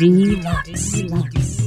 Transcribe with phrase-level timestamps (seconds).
[0.00, 1.57] Yes,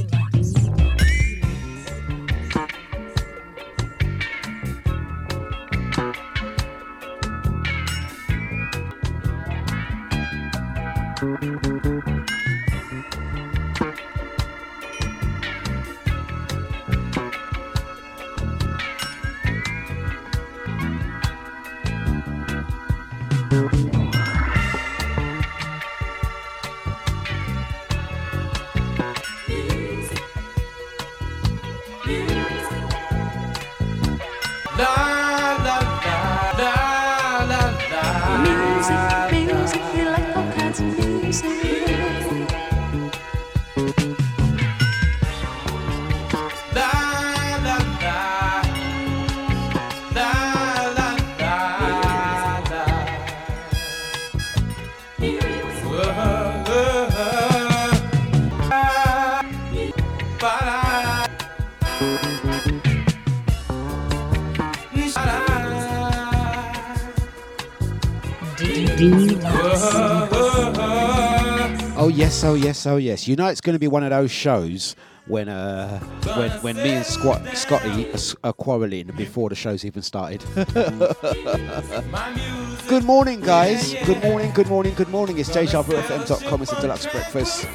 [72.52, 73.26] oh yes, oh yes.
[73.26, 74.94] You know it's going to be one of those shows
[75.26, 75.98] when uh,
[76.36, 78.12] when when me and Scotty
[78.44, 80.44] are quarrelling before the show's even started.
[82.88, 83.94] good morning, guys.
[84.04, 85.38] Good morning, good morning, good morning.
[85.38, 86.62] It's DejaVuFM.com.
[86.62, 87.66] It's a Dlux breakfast.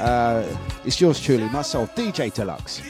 [0.00, 0.44] Uh,
[0.84, 2.82] it's yours truly, myself, DJ Dlux.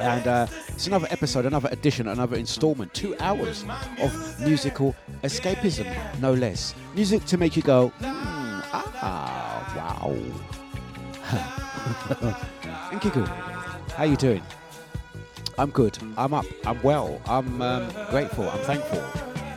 [0.00, 2.92] And uh, it's another episode, another edition, another installment.
[2.94, 3.64] Two hours
[4.02, 5.86] of musical escapism,
[6.20, 6.74] no less.
[6.96, 10.16] Music to make you go, hmm, ah, wow.
[12.92, 13.26] Nkiku,
[13.92, 14.42] how you doing?
[15.56, 15.96] I'm good.
[16.16, 16.44] I'm up.
[16.66, 17.20] I'm well.
[17.26, 18.48] I'm um, grateful.
[18.50, 19.02] I'm thankful.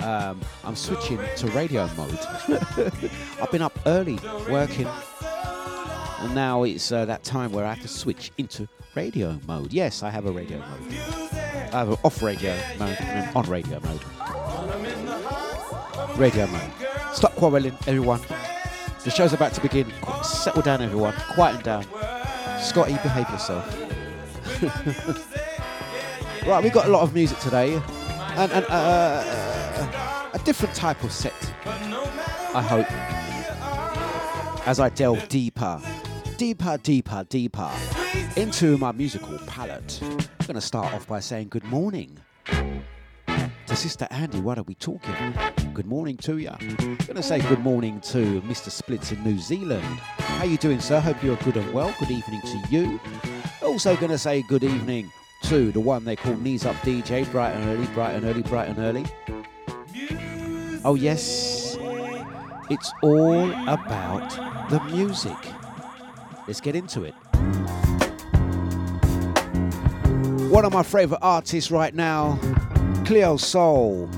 [0.07, 2.19] Um, I'm switching to radio mode.
[3.42, 4.19] I've been up early
[4.49, 4.87] working,
[6.19, 9.73] and now it's uh, that time where I have to switch into radio mode.
[9.73, 10.93] Yes, I have a radio mode.
[10.93, 14.02] I have an off radio mode and an on radio mode.
[16.17, 16.71] Radio mode.
[17.13, 18.21] Stop quarrelling, everyone.
[19.07, 19.89] The show's about to begin.
[20.21, 21.13] Settle down, everyone.
[21.13, 21.85] Quieten down.
[22.59, 23.65] Scotty, behave yourself.
[26.45, 27.75] right, we've got a lot of music today,
[28.35, 31.33] and, and uh, a different type of set.
[32.53, 32.91] I hope.
[34.67, 35.81] As I delve deeper,
[36.35, 37.71] deeper, deeper, deeper
[38.35, 40.01] into my musical palette.
[40.01, 42.19] I'm going to start off by saying good morning
[43.67, 44.39] to Sister Andy.
[44.39, 45.14] What are we talking?
[45.73, 46.52] Good morning to you.
[46.80, 48.70] Going to say good morning to Mr.
[48.70, 49.83] Splits in New Zealand.
[49.83, 51.02] How you doing, sir?
[51.02, 51.94] Hope you're good and well.
[52.00, 53.00] Good evening to you.
[53.61, 55.11] Also going to say good evening
[55.44, 58.70] to the one they call Knees Up DJ, bright and early, bright and early, bright
[58.70, 59.05] and early.
[60.86, 61.78] Oh yes,
[62.70, 65.38] it's all about the music.
[66.48, 67.14] Let's get into it.
[70.49, 72.39] One of my favorite artists right now,
[73.07, 74.09] Cleo Sol,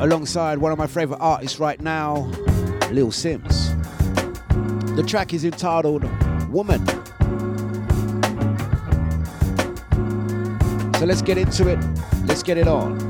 [0.00, 2.22] alongside one of my favorite artists right now,
[2.90, 3.76] Lil Simz.
[4.96, 6.04] The track is entitled
[6.48, 6.86] Woman.
[10.94, 11.78] So let's get into it.
[12.24, 13.09] Let's get it on.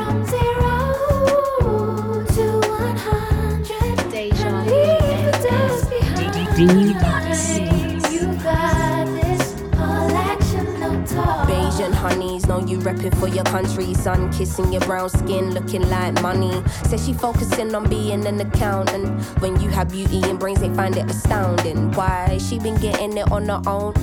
[11.47, 13.95] Bayesian honeys, know you repping for your country.
[13.95, 16.61] Sun kissing your brown skin, looking like money.
[16.85, 19.09] Says she focusing on being an accountant.
[19.41, 21.91] When you have beauty and brains, they find it astounding.
[21.93, 22.37] Why?
[22.37, 23.95] She been getting it on her own.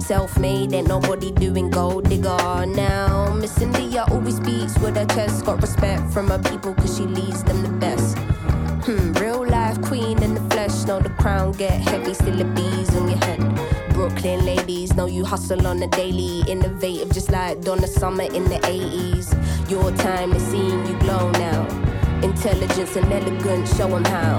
[0.00, 3.34] Self-made, ain't nobody doing gold digger now.
[3.34, 7.44] Miss India always speaks with her chest, got respect from her people, cause she leads
[7.44, 8.16] them the best.
[10.84, 13.40] Hmm, the crown get heavy, still the bees on your head.
[13.92, 18.58] Brooklyn ladies know you hustle on the daily, innovative just like Donna Summer in the
[18.64, 19.34] 80s.
[19.70, 21.66] Your time is seeing you glow now.
[22.22, 24.38] Intelligence and elegance, show 'em how.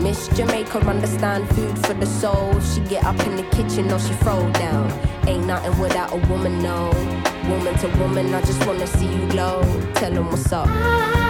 [0.00, 2.60] Miss Jamaica understand food for the soul.
[2.60, 4.92] She get up in the kitchen or she throw down.
[5.26, 6.90] Ain't nothing without a woman, no.
[7.48, 9.62] Woman to woman, I just wanna see you glow.
[9.94, 11.27] Tell 'em what's up.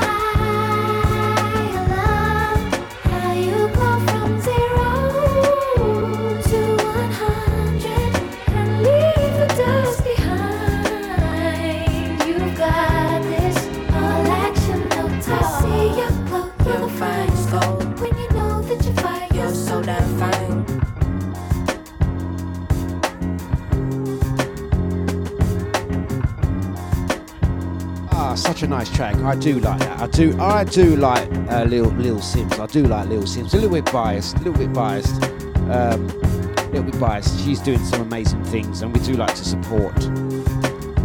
[28.59, 29.15] Such a nice track.
[29.19, 30.01] I do like that.
[30.01, 30.37] I do.
[30.41, 32.59] I do like uh, Lil Lil Simz.
[32.59, 33.55] I do like Lil Simz.
[33.55, 34.35] A little bit biased.
[34.35, 35.23] A little bit biased.
[35.71, 37.39] Um, a little bit biased.
[37.45, 39.95] She's doing some amazing things, and we do like to support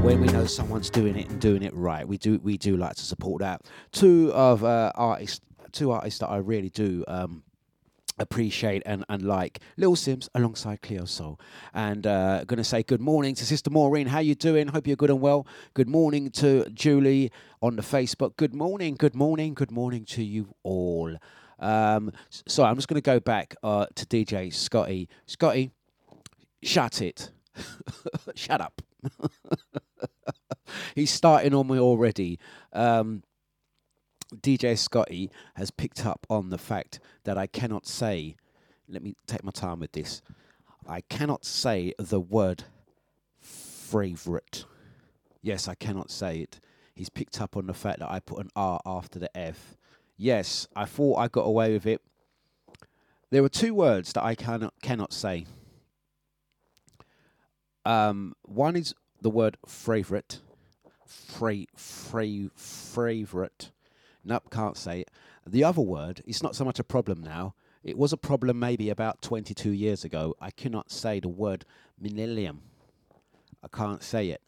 [0.02, 2.08] when we know someone's doing it and doing it right.
[2.08, 2.40] We do.
[2.40, 3.62] We do like to support that.
[3.92, 5.40] Two of uh, artists.
[5.72, 7.44] Two artists that I really do um,
[8.18, 11.40] appreciate and, and like Lil Simz alongside Cleo Sol.
[11.74, 14.08] And uh, going to say good morning to Sister Maureen.
[14.08, 14.68] How you doing?
[14.68, 15.48] Hope you're good and well.
[15.74, 17.32] Good morning to Julie
[17.62, 18.38] on the Facebook.
[18.38, 21.16] Good morning, good morning, good morning to you all.
[21.60, 25.10] Um, so I'm just going to go back uh, to DJ Scotty.
[25.26, 25.72] Scotty,
[26.62, 27.32] shut it.
[28.36, 28.82] shut up.
[30.96, 32.40] He's starting on me already.
[32.72, 33.24] Um,
[34.42, 38.36] DJ Scotty has picked up on the fact that I cannot say,
[38.88, 40.22] let me take my time with this,
[40.88, 42.66] I cannot say the word
[43.40, 44.66] favourite.
[45.42, 46.60] Yes, I cannot say it.
[46.96, 49.76] He's picked up on the fact that I put an R after the F.
[50.18, 52.02] Yes, I thought I got away with it.
[53.32, 55.46] There are two words that I cannot cannot say.
[57.86, 60.40] Um, one is the word favourite,
[61.06, 63.72] fra- fra- favourite,
[64.24, 65.12] Nope, can't say it.
[65.46, 67.56] The other word, it's not so much a problem now.
[67.84, 70.36] It was a problem maybe about 22 years ago.
[70.40, 71.66] I cannot say the word
[72.00, 72.62] millennium.
[73.62, 74.42] I can't say it.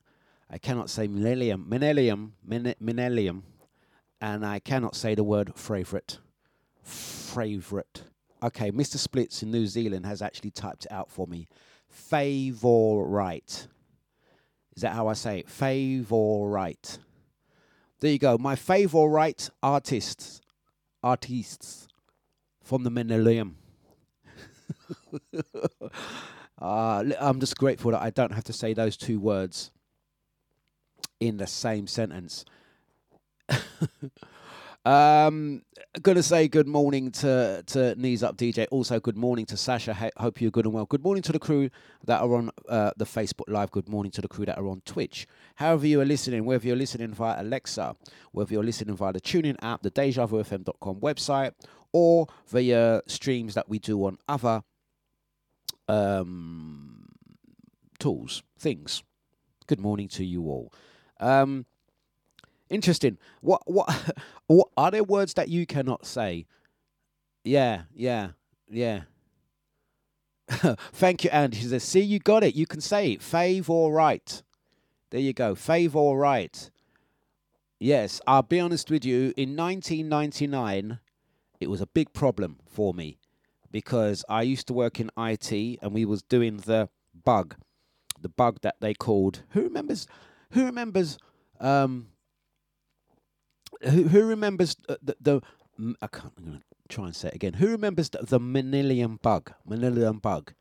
[0.50, 3.44] I cannot say millennium, millennium, millennium,
[4.22, 6.19] and I cannot say the word favourite.
[6.81, 8.04] Favourite.
[8.44, 8.98] Okay, Mr.
[8.98, 11.48] Splits in New Zealand has actually typed it out for me.
[11.89, 13.68] Favourite.
[14.75, 15.50] Is that how I say it?
[15.50, 17.00] Favourite.
[18.06, 18.38] There you go.
[18.38, 20.40] My favorite artists,
[21.02, 21.88] artists
[22.62, 23.57] from the Millennium.
[26.62, 29.72] uh, I'm just grateful that I don't have to say those two words
[31.19, 32.46] in the same sentence.
[34.85, 35.63] Um,
[36.03, 38.67] gonna say good morning to to knees up DJ.
[38.69, 40.11] Also, good morning to Sasha.
[40.17, 40.85] Hope you're good and well.
[40.85, 41.71] Good morning to the crew
[42.05, 43.71] that are on uh, the Facebook Live.
[43.71, 45.27] Good morning to the crew that are on Twitch.
[45.55, 47.95] However you are listening, whether you're listening via Alexa,
[48.31, 51.53] whether you're listening via the TuneIn app, the DejaVuFM.com website,
[51.91, 54.61] or via streams that we do on other
[55.87, 57.07] um,
[57.97, 59.01] tools, things.
[59.65, 60.71] Good morning to you all.
[61.19, 61.65] Um,
[62.69, 63.17] Interesting.
[63.41, 64.13] What what
[64.47, 66.45] what are there words that you cannot say?
[67.44, 68.30] Yeah, yeah,
[68.69, 69.01] yeah.
[70.49, 71.57] Thank you, Andy.
[71.57, 72.56] She says, "See, you got it.
[72.56, 73.21] You can say it.
[73.21, 74.42] Fave or right.
[75.11, 75.56] There you go.
[75.56, 76.69] Fave or right.
[77.80, 79.33] Yes, I'll be honest with you.
[79.37, 80.99] In 1999,
[81.59, 83.19] it was a big problem for me
[83.71, 86.90] because I used to work in IT and we was doing the
[87.25, 87.56] bug,
[88.19, 89.44] the bug that they called.
[89.49, 90.07] Who remembers?
[90.51, 91.18] Who remembers?
[91.59, 92.07] Um,
[93.81, 95.41] who, who remembers the, the,
[96.01, 97.53] I can't, I'm going to try and say it again.
[97.53, 99.51] Who remembers the, the Manilian bug?
[99.65, 100.53] Manilian bug.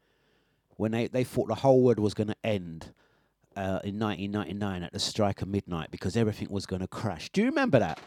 [0.76, 2.92] When they, they thought the whole world was going to end
[3.56, 7.30] uh, in 1999 at the strike of midnight because everything was going to crash.
[7.30, 8.00] Do you remember that?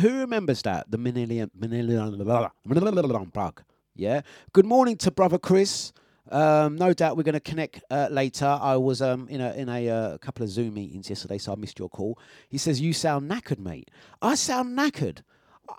[0.00, 0.90] Who remembers that?
[0.90, 2.18] The Manilian, Manilian,
[2.66, 3.62] Manilian bug.
[3.94, 4.22] Yeah.
[4.52, 5.92] Good morning to brother Chris.
[6.30, 8.46] Um, no doubt we're going to connect uh, later.
[8.46, 11.56] I was um, in a in a uh, couple of Zoom meetings yesterday, so I
[11.56, 12.18] missed your call.
[12.48, 13.90] He says you sound knackered, mate.
[14.20, 15.22] I sound knackered.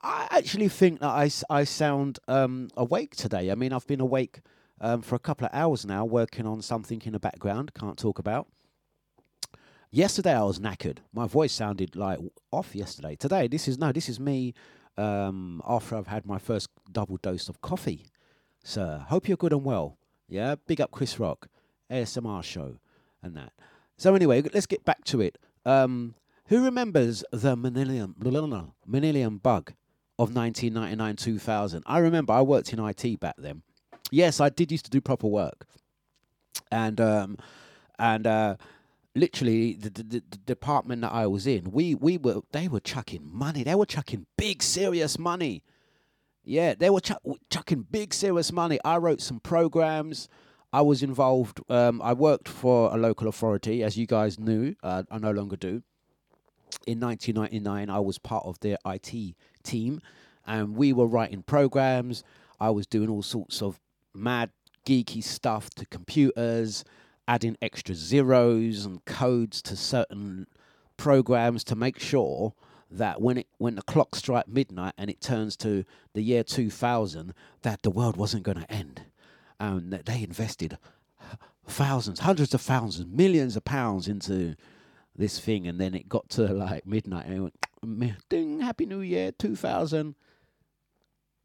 [0.03, 3.51] I actually think that I, I sound um, awake today.
[3.51, 4.41] I mean, I've been awake
[4.81, 7.73] um, for a couple of hours now, working on something in the background.
[7.73, 8.47] Can't talk about.
[9.91, 10.99] Yesterday I was knackered.
[11.13, 12.19] My voice sounded like
[12.51, 13.15] off yesterday.
[13.15, 14.53] Today, this is no, this is me
[14.97, 18.05] um, after I've had my first double dose of coffee.
[18.63, 19.98] Sir, hope you're good and well.
[20.29, 21.47] Yeah, big up Chris Rock,
[21.91, 22.79] ASMR show,
[23.21, 23.51] and that.
[23.97, 25.37] So anyway, let's get back to it.
[25.65, 26.15] Um,
[26.47, 29.73] who remembers the Manilian bug
[30.17, 31.83] of 1999-2000?
[31.85, 33.63] I remember I worked in IT back then,
[34.11, 35.65] yes, I did used to do proper work,
[36.71, 37.37] and um,
[37.97, 38.55] and uh,
[39.15, 43.21] literally the, the, the department that I was in, we we were they were chucking
[43.23, 43.63] money.
[43.63, 45.63] They were chucking big serious money.
[46.49, 48.79] Yeah, they were chuck, chucking big serious money.
[48.83, 50.27] I wrote some programs.
[50.73, 51.59] I was involved.
[51.69, 54.73] Um, I worked for a local authority, as you guys knew.
[54.81, 55.83] Uh, I no longer do.
[56.87, 60.01] In 1999, I was part of their IT team,
[60.47, 62.23] and we were writing programs.
[62.59, 63.79] I was doing all sorts of
[64.15, 64.49] mad
[64.87, 66.83] geeky stuff to computers,
[67.27, 70.47] adding extra zeros and codes to certain
[70.97, 72.55] programs to make sure
[72.91, 77.33] that when it when the clock strike midnight and it turns to the year 2000
[77.61, 79.03] that the world wasn't going to end
[79.59, 80.77] and that they invested
[81.67, 84.55] thousands hundreds of thousands millions of pounds into
[85.15, 89.01] this thing and then it got to like midnight and it went ding happy new
[89.01, 90.15] year 2000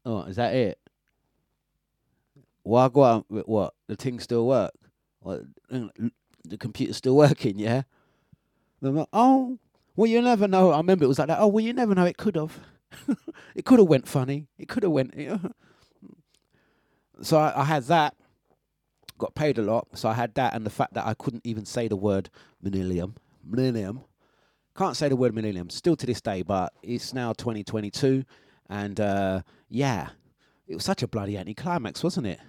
[0.05, 0.79] oh is that it
[2.65, 3.23] on.
[3.29, 4.73] What the thing still work?
[5.19, 7.59] What the computer's still working?
[7.59, 7.83] Yeah.
[9.13, 9.57] Oh,
[9.95, 10.71] well, you never know.
[10.71, 11.39] I remember it was like that.
[11.39, 12.05] Oh, well, you never know.
[12.05, 12.59] It could have.
[13.55, 14.47] it could have went funny.
[14.57, 15.13] It could have went.
[17.21, 18.15] so I, I had that.
[19.17, 21.65] Got paid a lot, so I had that, and the fact that I couldn't even
[21.65, 22.29] say the word
[22.61, 23.15] millennium.
[23.45, 24.01] Millennium.
[24.77, 25.69] Can't say the word millennium.
[25.69, 28.25] Still to this day, but it's now 2022,
[28.69, 30.09] and uh, yeah,
[30.67, 32.41] it was such a bloody anticlimax, wasn't it?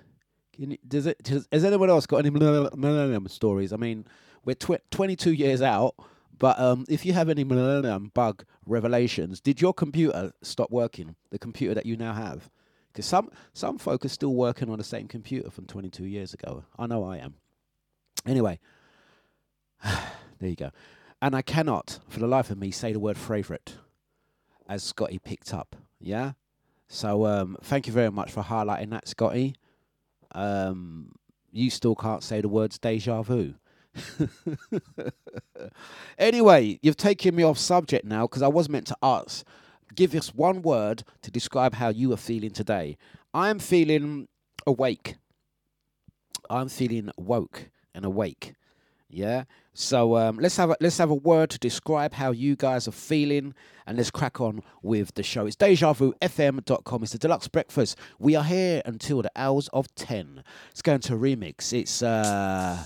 [0.88, 1.22] does it?
[1.22, 3.72] Does, has anyone else got any millennium stories?
[3.72, 4.06] I mean,
[4.44, 5.94] we're tw- 22 years out,
[6.38, 11.16] but um, if you have any millennium bug revelations, did your computer stop working?
[11.30, 12.50] The computer that you now have,
[12.92, 16.64] because some some folk are still working on the same computer from 22 years ago.
[16.78, 17.34] I know I am.
[18.26, 18.58] Anyway,
[19.84, 20.70] there you go.
[21.22, 23.76] And I cannot, for the life of me, say the word favourite,
[24.68, 25.76] as Scotty picked up.
[25.98, 26.32] Yeah.
[26.88, 29.56] So um, thank you very much for highlighting that, Scotty
[30.36, 31.12] um,
[31.50, 33.54] you still can't say the words deja vu.
[36.18, 39.44] anyway, you've taken me off subject now because I was meant to ask.
[39.94, 42.96] Give us one word to describe how you are feeling today.
[43.32, 44.28] I am feeling
[44.66, 45.16] awake.
[46.50, 48.54] I'm feeling woke and awake.
[49.08, 49.44] Yeah.
[49.72, 52.92] So um, let's have a, let's have a word to describe how you guys are
[52.92, 53.54] feeling,
[53.86, 55.46] and let's crack on with the show.
[55.46, 57.02] It's DejaVuFM.com.
[57.02, 57.98] It's the Dlux Breakfast.
[58.18, 60.42] We are here until the hours of ten.
[60.68, 61.72] Let's go into a remix.
[61.72, 62.84] It's uh,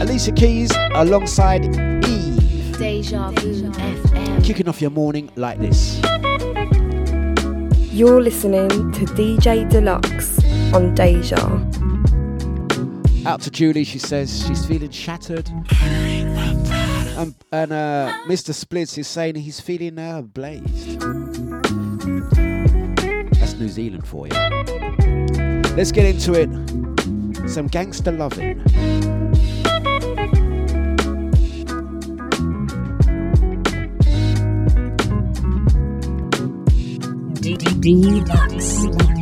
[0.00, 1.64] Alicia Keys alongside
[2.04, 2.76] Eve.
[2.76, 4.44] Deja Vu FM.
[4.44, 6.00] Kicking off your morning like this.
[7.92, 10.42] You're listening to DJ Dlux
[10.74, 11.38] on Deja.
[13.24, 15.48] Out to Julie, she says she's feeling shattered.
[15.80, 18.52] And, and uh, Mr.
[18.52, 20.98] Splits is saying he's feeling uh, blazed.
[23.38, 24.34] That's New Zealand for you.
[25.76, 26.91] Let's get into it.
[27.52, 27.54] Mm.
[27.54, 28.62] Some gangster loving.
[38.30, 39.21] understand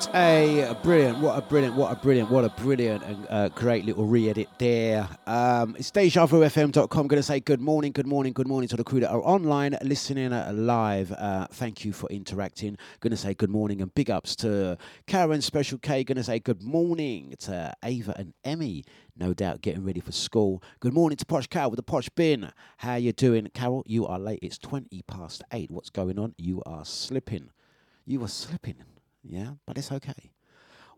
[0.00, 3.84] What a brilliant, what a brilliant, what a brilliant, what a brilliant and uh, great
[3.84, 5.06] little re edit there.
[5.26, 7.06] Um, it's DejaVuFM.com.
[7.06, 9.76] Going to say good morning, good morning, good morning to the crew that are online
[9.82, 11.12] listening live.
[11.12, 12.78] Uh, thank you for interacting.
[13.00, 16.02] Going to say good morning and big ups to Karen Special K.
[16.02, 18.84] Going to say good morning to Ava and Emmy.
[19.18, 20.62] No doubt getting ready for school.
[20.80, 22.50] Good morning to Posh Carol with the Posh Bin.
[22.78, 23.82] How you doing, Carol?
[23.84, 24.38] You are late.
[24.40, 25.70] It's 20 past 8.
[25.70, 26.34] What's going on?
[26.38, 27.50] You are slipping.
[28.06, 28.76] You are slipping,
[29.22, 30.32] yeah, but it's okay.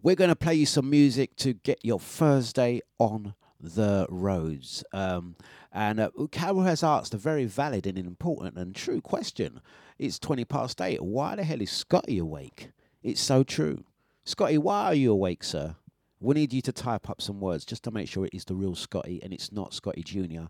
[0.03, 4.83] We're going to play you some music to get your Thursday on the roads.
[4.93, 5.37] Um,
[5.73, 9.61] and uh, Carol has asked a very valid and important and true question.
[9.99, 11.03] It's 20 past 8.
[11.03, 12.71] Why the hell is Scotty awake?
[13.03, 13.85] It's so true.
[14.25, 15.77] Scotty, why are you awake, sir?
[16.21, 18.55] We need you to type up some words just to make sure it is the
[18.55, 20.45] real Scotty and it's not Scotty Jr.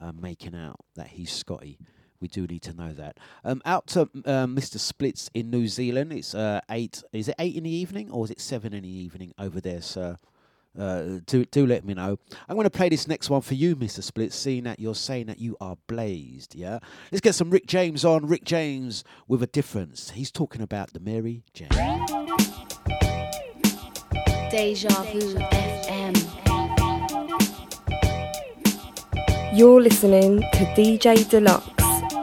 [0.00, 1.78] Uh, making out that he's Scotty.
[2.20, 3.18] We do need to know that.
[3.44, 4.78] Um, out to uh, Mr.
[4.78, 6.12] Splits in New Zealand.
[6.12, 7.02] It's uh, eight.
[7.12, 9.82] Is it eight in the evening or is it seven in the evening over there,
[9.82, 10.16] sir?
[10.78, 12.18] Uh, do do let me know.
[12.48, 14.02] I'm going to play this next one for you, Mr.
[14.02, 16.54] Splits, seeing that you're saying that you are blazed.
[16.54, 16.80] Yeah,
[17.10, 18.26] let's get some Rick James on.
[18.26, 20.10] Rick James with a difference.
[20.10, 21.68] He's talking about the Mary Jane.
[24.50, 26.36] Deja Vu FM.
[29.54, 31.85] You're listening to DJ Dlux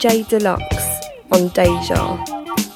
[0.00, 0.56] DJ Dlux
[1.30, 2.69] on Deja.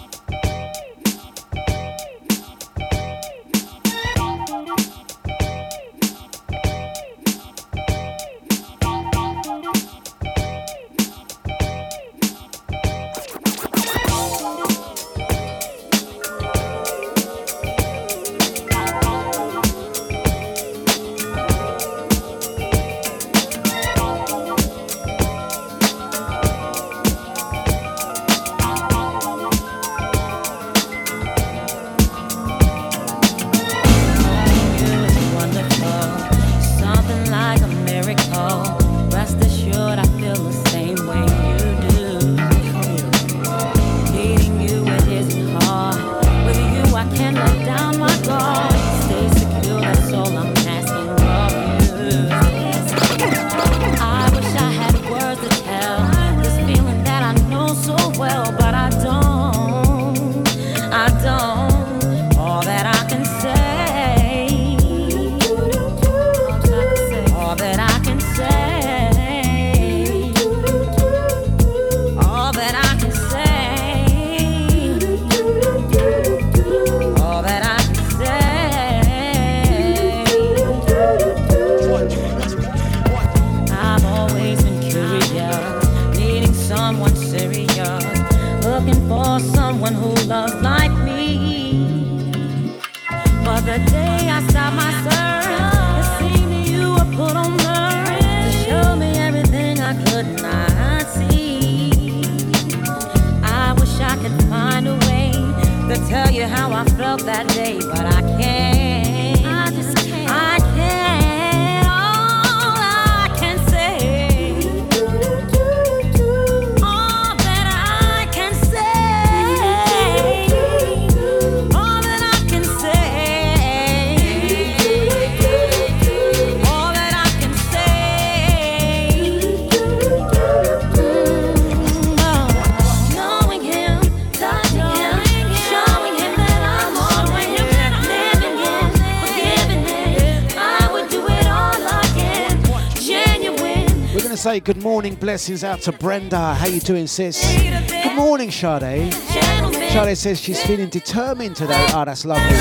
[144.55, 146.55] Say good morning, blessings out to Brenda.
[146.55, 147.43] How you doing, sis?
[147.45, 149.12] Good morning, Sade.
[149.12, 151.85] Sade says she's feeling determined today.
[151.88, 152.57] Oh, that's lovely.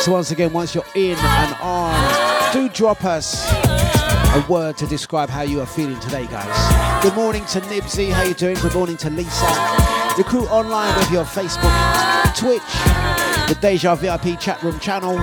[0.00, 5.28] So once again, once you're in and on, do drop us a word to describe
[5.28, 7.02] how you are feeling today, guys.
[7.02, 8.10] Good morning to Nibsy.
[8.10, 8.56] How you doing?
[8.56, 9.46] Good morning to Lisa.
[10.16, 11.74] The crew online with your Facebook,
[12.34, 12.62] Twitch,
[13.46, 15.18] the Deja VIP chat room channel,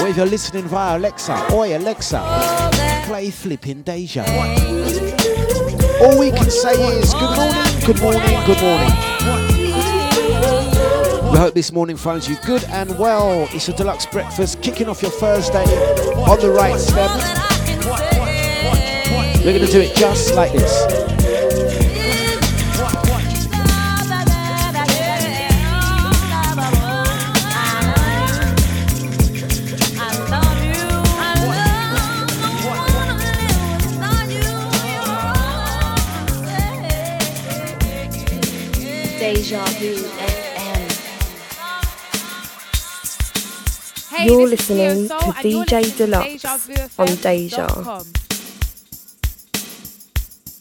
[0.00, 2.22] or if you're listening via Alexa, oi Alexa,
[3.04, 4.24] play flipping Deja.
[6.00, 8.88] All we can say is good morning, good morning, good morning.
[11.32, 13.48] We hope this morning finds you good and well.
[13.52, 15.64] It's a Dlux breakfast kicking off your Thursday
[16.14, 17.10] on the right step.
[19.44, 20.97] We're going to do it just like this.
[39.48, 40.82] Deja Vu FM.
[44.10, 47.66] Hey, You're this is Neo listening Soul, to DJ listening to Dlux on Deja.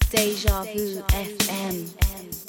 [0.09, 2.46] Deja Vu FM.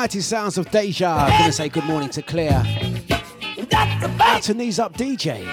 [0.00, 1.10] mighty sounds of Deja.
[1.10, 2.64] I'm going to say good morning to Claire.
[4.18, 5.44] Out to knees up DJ.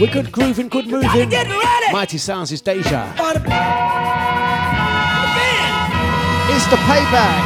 [0.00, 1.30] We're good grooving, good moving.
[1.90, 3.12] Mighty sounds is Deja.
[6.54, 7.42] It's the payback.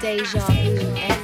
[0.00, 1.17] Deja vu.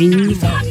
[0.00, 0.62] Deja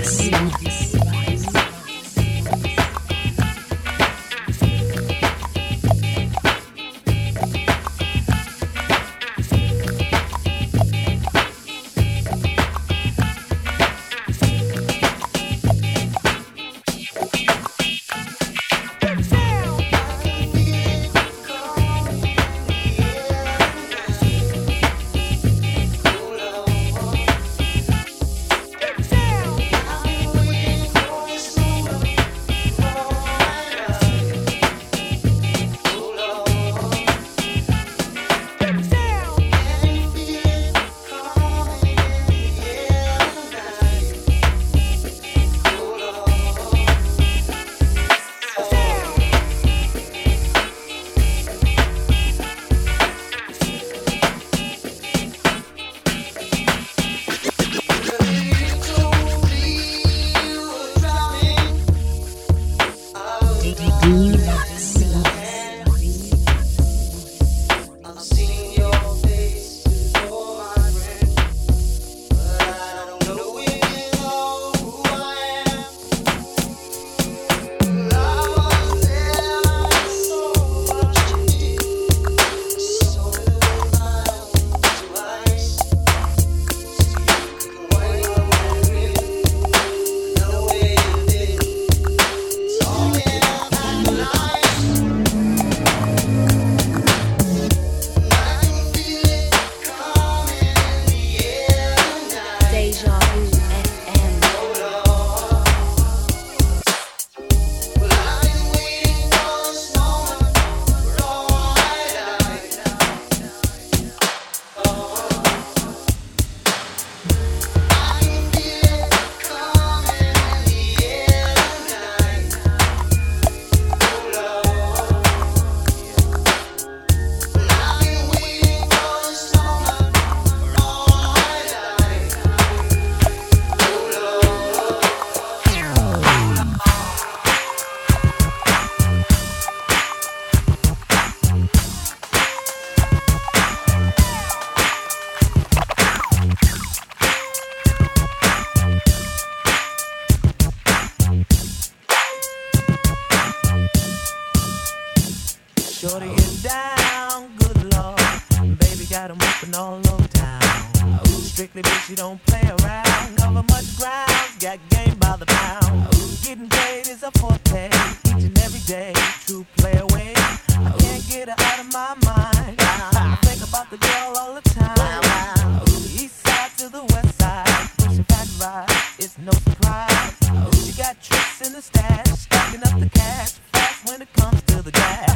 [181.89, 185.29] stash, stacking up the cash fast when it comes to the gas.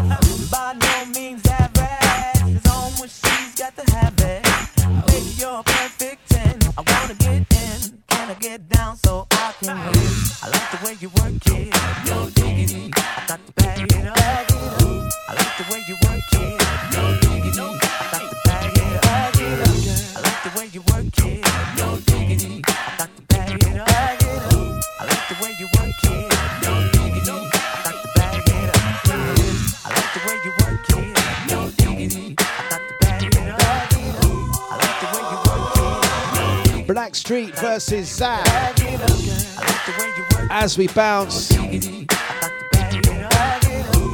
[37.93, 38.47] Blackstreet versus Zab.
[38.47, 38.73] I
[39.59, 41.55] like the way you work As we bounce,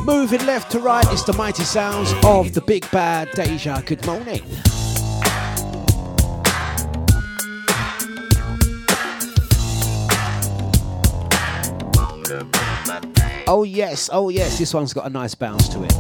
[0.06, 3.82] moving left to right, it's the mighty sounds of the big bad Deja.
[3.82, 4.44] Good morning.
[13.48, 15.94] Oh yes, oh yes, this one's got a nice bounce to it.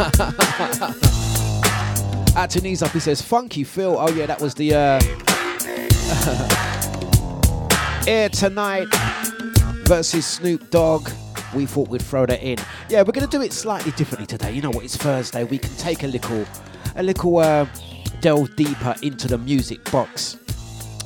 [2.36, 5.00] At knees up, he says, "Funky Phil." Oh yeah, that was the uh,
[8.08, 8.88] Air Tonight
[9.84, 11.08] versus Snoop Dogg.
[11.54, 12.58] We thought we'd throw that in.
[12.88, 14.50] Yeah, we're gonna do it slightly differently today.
[14.50, 14.84] You know what?
[14.84, 15.44] It's Thursday.
[15.44, 16.44] We can take a little,
[16.96, 17.64] a little uh,
[18.20, 20.34] delve deeper into the music box,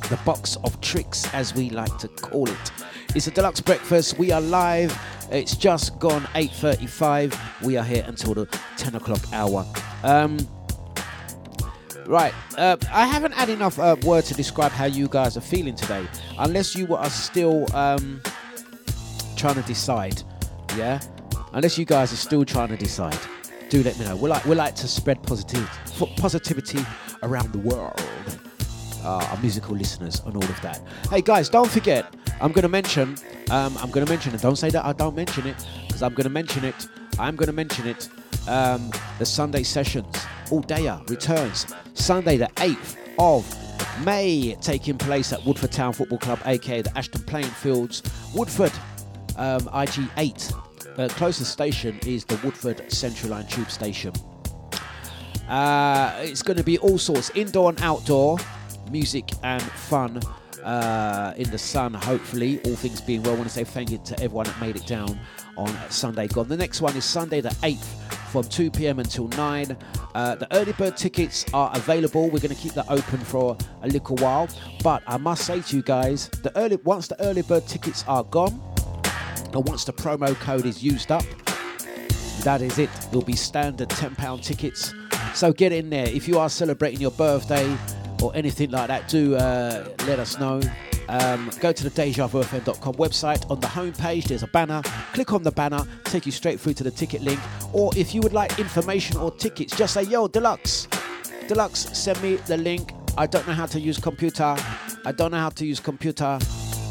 [0.08, 2.72] the box of tricks, as we like to call it.
[3.14, 4.18] It's a Dlux breakfast.
[4.18, 4.98] We are live.
[5.30, 7.38] It's just gone 8:35.
[7.62, 8.46] We are here until the
[8.78, 9.66] 10 o'clock hour.
[10.02, 10.38] Um,
[12.06, 15.74] Right, uh, I haven't had enough uh, word to describe how you guys are feeling
[15.74, 16.06] today,
[16.38, 18.20] unless you are still um,
[19.36, 20.22] trying to decide.
[20.76, 21.00] Yeah,
[21.54, 23.18] unless you guys are still trying to decide,
[23.70, 24.16] do let me know.
[24.16, 25.66] We like we like to spread positivity,
[26.16, 26.84] positivity
[27.22, 28.00] around the world.
[29.02, 30.80] Uh, our musical listeners and all of that.
[31.10, 32.14] Hey guys, don't forget.
[32.40, 33.16] I'm to mention.
[33.50, 34.40] Um, I'm to mention it.
[34.40, 36.86] Don't say that I don't mention it, because I'm to mention it.
[37.18, 38.08] I'm to mention it.
[38.46, 40.26] Um, the Sunday sessions.
[40.50, 40.60] All
[41.08, 46.96] returns Sunday the 8th of May, taking place at Woodford Town Football Club, aka the
[46.98, 48.02] Ashton Playing Fields,
[48.34, 48.72] Woodford,
[49.36, 50.96] um, IG8.
[50.96, 54.12] The closest station is the Woodford Central Line Tube Station.
[55.48, 58.38] Uh, it's going to be all sorts, indoor and outdoor,
[58.90, 60.20] music and fun
[60.62, 62.60] uh, in the sun, hopefully.
[62.64, 64.86] All things being well, I want to say thank you to everyone that made it
[64.86, 65.18] down
[65.56, 66.48] on Sunday gone.
[66.48, 68.98] The next one is Sunday the 8th from 2 p.m.
[68.98, 69.76] until 9.
[70.14, 72.24] Uh, the early bird tickets are available.
[72.24, 74.48] We're going to keep that open for a little while.
[74.82, 78.24] But I must say to you guys, the early once the early bird tickets are
[78.24, 78.60] gone,
[79.52, 81.24] and once the promo code is used up,
[82.42, 82.90] that is it.
[83.08, 84.92] It'll be standard £10 tickets.
[85.34, 86.06] So get in there.
[86.06, 87.76] If you are celebrating your birthday
[88.22, 90.60] or anything like that, do uh, let us know.
[91.08, 93.50] Um, go to the DejaVuFM.com website.
[93.50, 94.82] On the homepage, there's a banner.
[95.12, 97.40] Click on the banner, take you straight through to the ticket link.
[97.72, 100.88] Or if you would like information or tickets, just say, Yo, Dlux,
[101.48, 102.92] Dlux, send me the link.
[103.16, 104.56] I don't know how to use computer.
[105.04, 106.38] I don't know how to use computer.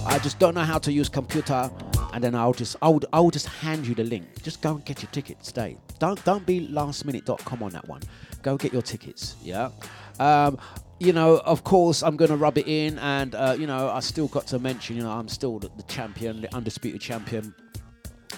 [0.05, 1.69] I just don't know how to use computer.
[2.13, 4.43] And then I'll just I'll, I'll just hand you the link.
[4.43, 5.77] Just go and get your tickets today.
[5.97, 8.01] Don't don't be lastminute.com on that one.
[8.43, 9.35] Go get your tickets.
[9.41, 9.71] Yeah.
[10.19, 10.59] Um,
[10.99, 13.99] you know, of course, I'm going to rub it in, and uh, you know, I
[13.99, 17.53] still got to mention, you know, I'm still the, champion, the undisputed champion.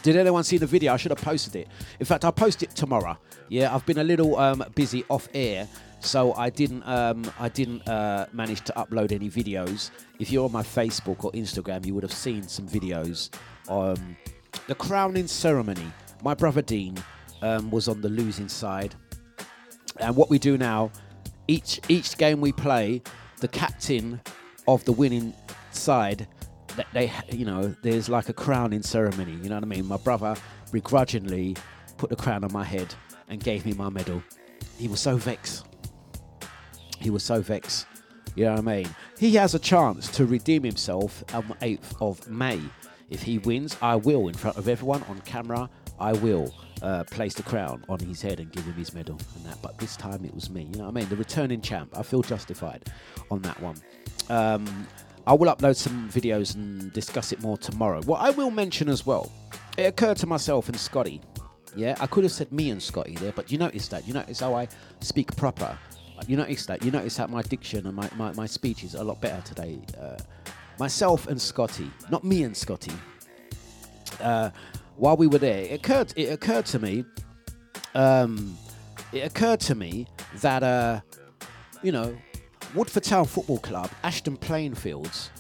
[0.04, 0.94] Did anyone see the video?
[0.94, 1.68] I should have posted it.
[2.00, 3.18] In fact, I'll post it tomorrow.
[3.50, 5.68] Yeah, I've been a little um, busy off air,
[6.00, 9.90] so I didn't um, I didn't uh, manage to upload any videos.
[10.20, 13.30] If you're on my Facebook or Instagram, you would have seen some videos.
[13.68, 14.16] Um,
[14.68, 15.92] the crowning ceremony.
[16.24, 16.98] My brother Dean
[17.42, 18.96] um, was on the losing side,
[20.00, 20.92] and what we do now,
[21.48, 23.02] each each game we play,
[23.40, 24.22] the captain
[24.68, 25.34] of the winning
[25.72, 26.28] side
[26.76, 29.86] that they you know there's like a crowning ceremony you know what i mean?
[29.86, 30.36] My brother
[30.72, 31.56] begrudgingly
[31.98, 32.94] put the crown on my head
[33.30, 34.22] and gave me my medal.
[34.78, 35.66] He was so vexed.
[37.00, 37.88] He was so vexed
[38.36, 38.96] you know what i mean?
[39.18, 42.60] He has a chance to redeem himself on the 8th of may.
[43.10, 46.54] If he wins i will in front of everyone on camera i will
[46.86, 49.78] uh, place the crown on his head and give him his medal and that but
[49.80, 52.22] this time it was me you know what i mean the returning champ i feel
[52.22, 52.84] justified
[53.32, 53.76] on that one
[54.30, 54.88] um,
[55.28, 58.02] I will upload some videos and discuss it more tomorrow.
[58.04, 59.32] What I will mention as well,
[59.78, 61.20] it occurred to myself and Scotty.
[61.76, 64.08] Yeah, I could have said me and Scotty there, but you notice that.
[64.08, 64.68] You notice how I
[65.02, 65.78] speak proper.
[66.28, 66.84] You notice that.
[66.84, 69.80] You notice that my diction and my, my, my speech is a lot better today.
[70.00, 70.18] Uh,
[70.80, 72.94] myself and Scotty, not me and Scotty.
[74.22, 74.52] Uh,
[74.98, 76.14] while we were there, it occurred.
[76.16, 77.06] It occurred to me.
[77.94, 78.58] Um,
[79.12, 80.08] it occurred to me
[80.42, 81.02] that uh,
[81.82, 82.16] you know
[82.74, 85.32] Woodford Town Football Club, Ashton Playing Fields.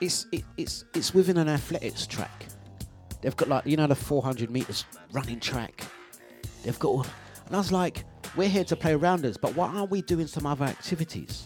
[0.00, 2.46] It's it, it's it's within an athletics track.
[3.20, 5.84] They've got like you know the 400 meters running track.
[6.64, 7.08] They've got,
[7.46, 8.04] and I was like,
[8.36, 11.44] we're here to play rounders, but why aren't we doing some other activities?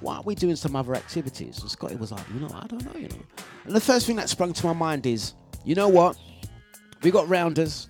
[0.00, 1.60] Why aren't we doing some other activities?
[1.60, 3.22] And Scotty was like, you know, I don't know, you know.
[3.64, 5.34] And the first thing that sprung to my mind is,
[5.66, 6.16] you know what?
[7.02, 7.88] We got rounders.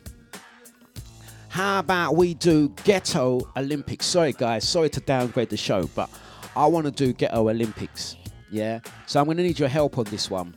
[1.49, 4.07] How about we do Ghetto Olympics?
[4.07, 6.11] Sorry, guys, sorry to downgrade the show, but
[6.57, 8.17] I want to do Ghetto Olympics.
[8.51, 10.57] Yeah, so I'm going to need your help on this one.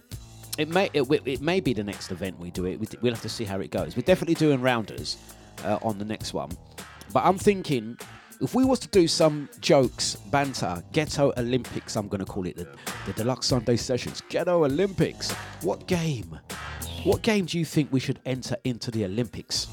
[0.57, 3.01] It may it, it may be the next event we do it.
[3.01, 3.95] We'll have to see how it goes.
[3.95, 5.17] We're definitely doing rounders
[5.63, 6.51] uh, on the next one,
[7.11, 7.97] but I'm thinking
[8.41, 12.67] if we was to do some jokes, banter, Ghetto Olympics, I'm to call it the,
[13.05, 14.21] the Dlux Sunday Sessions.
[14.29, 15.31] Ghetto Olympics.
[15.61, 16.39] What game?
[17.03, 19.67] What game do you think we should enter into the Olympics?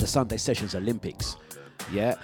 [0.00, 1.36] the Sunday Sessions Olympics.
[1.92, 2.16] Yeah,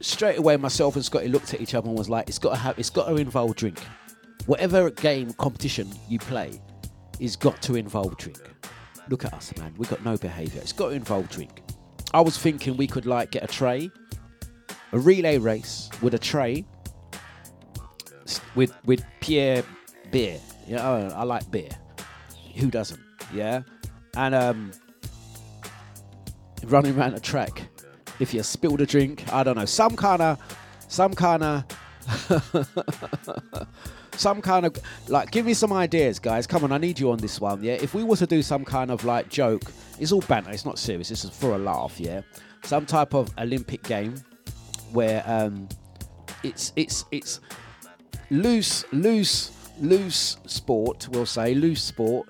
[0.00, 2.56] straight away, myself and Scotty looked at each other and was like, "It's got to
[2.56, 3.80] have, it's got to involve drink.
[4.46, 6.60] Whatever game competition you play,
[7.20, 8.40] is got to involve drink.
[9.08, 9.74] Look at us, man.
[9.76, 10.60] We got no behaviour.
[10.60, 11.62] It's got to involve drink.
[12.14, 13.90] I was thinking we could like get a tray,
[14.92, 16.64] a relay race with a tray,
[18.54, 19.62] with with Pierre
[20.10, 20.38] beer.
[20.66, 21.70] Yeah, I, I like beer.
[22.56, 23.00] Who doesn't?
[23.32, 23.62] Yeah,
[24.16, 24.72] and um,
[26.64, 27.68] running around a track.
[28.20, 30.38] If you spilled a drink, I don't know, some kind of,
[30.88, 31.64] some kind of,
[34.16, 34.76] some kind of,
[35.08, 36.46] like, give me some ideas, guys.
[36.46, 37.74] Come on, I need you on this one, yeah?
[37.74, 39.62] If we were to do some kind of, like, joke,
[39.98, 42.20] it's all banter, it's not serious, this is for a laugh, yeah?
[42.62, 44.14] Some type of Olympic game
[44.92, 45.68] where um,
[46.42, 47.40] it's it's it's
[48.30, 51.08] loose loose loose sport.
[51.10, 52.28] We'll say loose sport.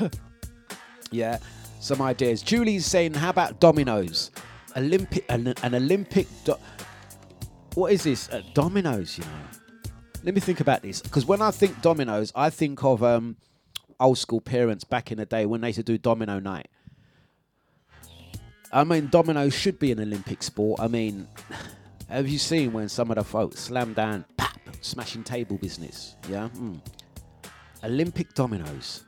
[1.10, 1.38] yeah,
[1.80, 2.42] some ideas.
[2.42, 4.30] Julie's saying, how about dominoes?
[4.76, 6.26] Olympic an, an Olympic.
[6.44, 6.56] Do-
[7.74, 8.28] what is this?
[8.30, 9.92] Uh, dominoes, you know.
[10.24, 13.36] Let me think about this because when I think dominoes, I think of um,
[14.00, 16.68] old school parents back in the day when they used to do domino night.
[18.72, 20.80] I mean, dominoes should be an Olympic sport.
[20.80, 21.28] I mean,
[22.08, 26.16] have you seen when some of the folks slam down, pap, smashing table business?
[26.28, 26.48] Yeah.
[26.56, 26.80] Mm.
[27.84, 29.04] Olympic dominoes.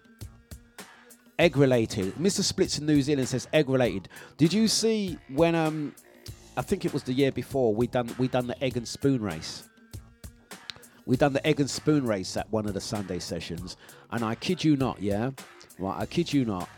[1.38, 2.14] Egg related.
[2.16, 2.42] Mr.
[2.42, 4.08] Splits in New Zealand says egg related.
[4.36, 5.94] Did you see when um
[6.56, 9.22] I think it was the year before we done we done the egg and spoon
[9.22, 9.68] race.
[11.06, 13.76] We done the egg and spoon race at one of the Sunday sessions,
[14.10, 15.30] and I kid you not, yeah,
[15.78, 16.68] right, I kid you not,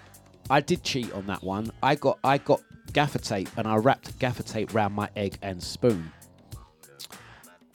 [0.51, 1.73] I did cheat on that one.
[1.83, 2.61] I got I got
[2.93, 6.12] gaffer tape and I wrapped gaffer tape around my egg and spoon.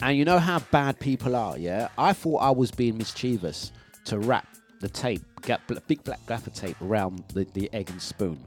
[0.02, 1.88] And you know how bad people are, yeah?
[1.98, 3.72] I thought I was being mischievous
[4.06, 4.48] to wrap
[4.82, 5.22] the tape,
[5.88, 8.38] big black gaffer tape around the, the egg and spoon.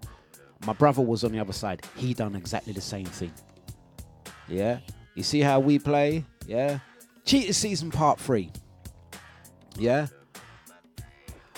[0.66, 1.84] My brother was on the other side.
[1.96, 3.32] He done exactly the same thing.
[4.46, 4.80] Yeah?
[5.14, 6.24] You see how we play?
[6.46, 6.80] Yeah?
[7.24, 8.50] Cheater season part three.
[9.76, 10.08] Yeah?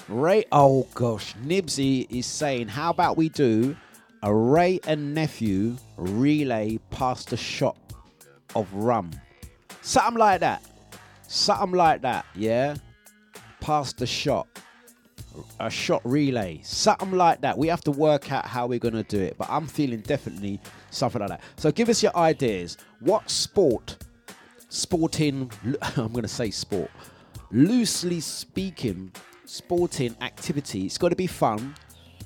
[0.09, 3.77] Ray, oh gosh, Nibsy is saying, how about we do
[4.23, 7.77] a Wray and Nephew relay past a shot
[8.55, 9.11] of rum?
[9.83, 10.63] Something like that.
[11.27, 12.77] Something like that, yeah?
[13.61, 14.47] Past the shot.
[15.59, 16.61] A shot relay.
[16.63, 17.57] Something like that.
[17.57, 20.61] We have to work out how we're going to do it, but I'm feeling definitely
[20.91, 21.41] something like that.
[21.57, 22.77] So give us your ideas.
[23.01, 23.97] What sport,
[24.69, 25.51] sporting,
[25.97, 26.91] I'm going to say sport,
[27.53, 29.13] loosely speaking,
[29.45, 31.75] sporting activity, it's got to be fun,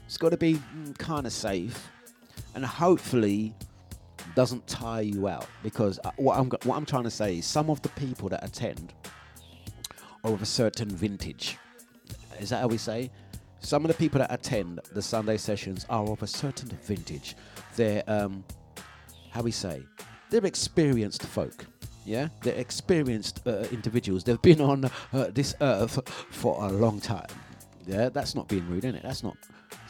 [0.07, 1.91] it's got to be mm, kind of safe,
[2.55, 3.55] and hopefully
[4.35, 5.47] doesn't tire you out.
[5.63, 8.45] Because uh, what I'm, what I'm trying to say is some of the people that
[8.45, 8.93] attend
[10.25, 11.59] are of a certain vintage.
[12.41, 13.11] Is that how we say?
[13.61, 17.35] Some of the people that attend the Sunday sessions are of a certain vintage.
[17.77, 18.45] They're, um,
[19.31, 19.83] how we say,
[20.31, 21.65] they're experienced folk.
[22.05, 24.25] Yeah, they're experienced uh, individuals.
[24.25, 27.29] They've been on uh, this earth for a long time.
[27.87, 29.03] Yeah, that's not being rude, is it?
[29.03, 29.37] That's not.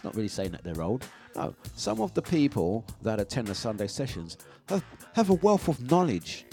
[0.05, 1.07] Not really saying that they're old.
[1.35, 4.37] No, some of the people that attend the Sunday sessions
[4.69, 4.85] have
[5.15, 6.45] have a wealth of knowledge.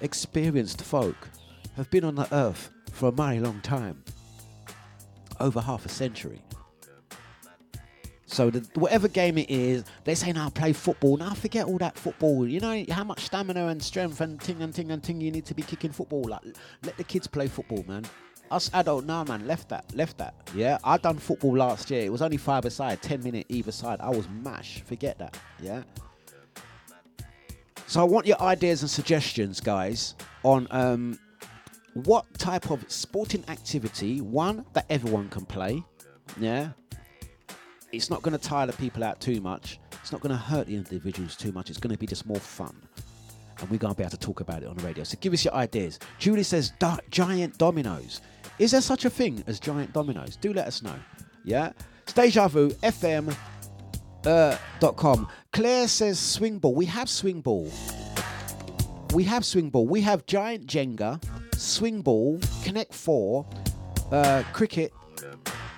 [0.00, 1.28] Experienced folk
[1.76, 4.02] have been on the earth for a mighty long time,
[5.40, 6.42] over half a century.
[8.26, 11.16] So the, whatever game it is, they say now play football.
[11.16, 12.48] Now forget all that football.
[12.48, 15.46] You know how much stamina and strength and ting and ting and ting you need
[15.46, 16.24] to be kicking football.
[16.24, 16.42] Like
[16.82, 18.04] let the kids play football, man.
[18.50, 20.34] Us adult, nah, man, left that, left that.
[20.54, 22.02] Yeah, I done football last year.
[22.04, 24.00] It was only five aside, ten minute either side.
[24.00, 24.82] I was mash.
[24.82, 25.36] Forget that.
[25.60, 25.82] Yeah.
[27.86, 31.18] So I want your ideas and suggestions, guys, on um,
[31.94, 35.82] what type of sporting activity one that everyone can play.
[36.38, 36.70] Yeah,
[37.92, 39.78] it's not going to tire the people out too much.
[40.02, 41.70] It's not going to hurt the individuals too much.
[41.70, 42.76] It's going to be just more fun.
[43.60, 45.04] And we're going to be able to talk about it on the radio.
[45.04, 45.98] So give us your ideas.
[46.18, 46.72] Julie says
[47.10, 48.20] giant dominoes.
[48.58, 50.36] Is there such a thing as giant dominoes?
[50.36, 50.94] Do let us know.
[51.44, 51.72] Yeah?
[52.14, 53.34] Deja Vu FM
[54.26, 55.28] uh, dot com.
[55.52, 56.74] Claire says swing ball.
[56.74, 57.70] We have swing ball.
[59.12, 59.86] We have swing ball.
[59.86, 61.22] We have giant Jenga,
[61.56, 63.46] swing ball, Connect Four,
[64.10, 64.92] uh, cricket,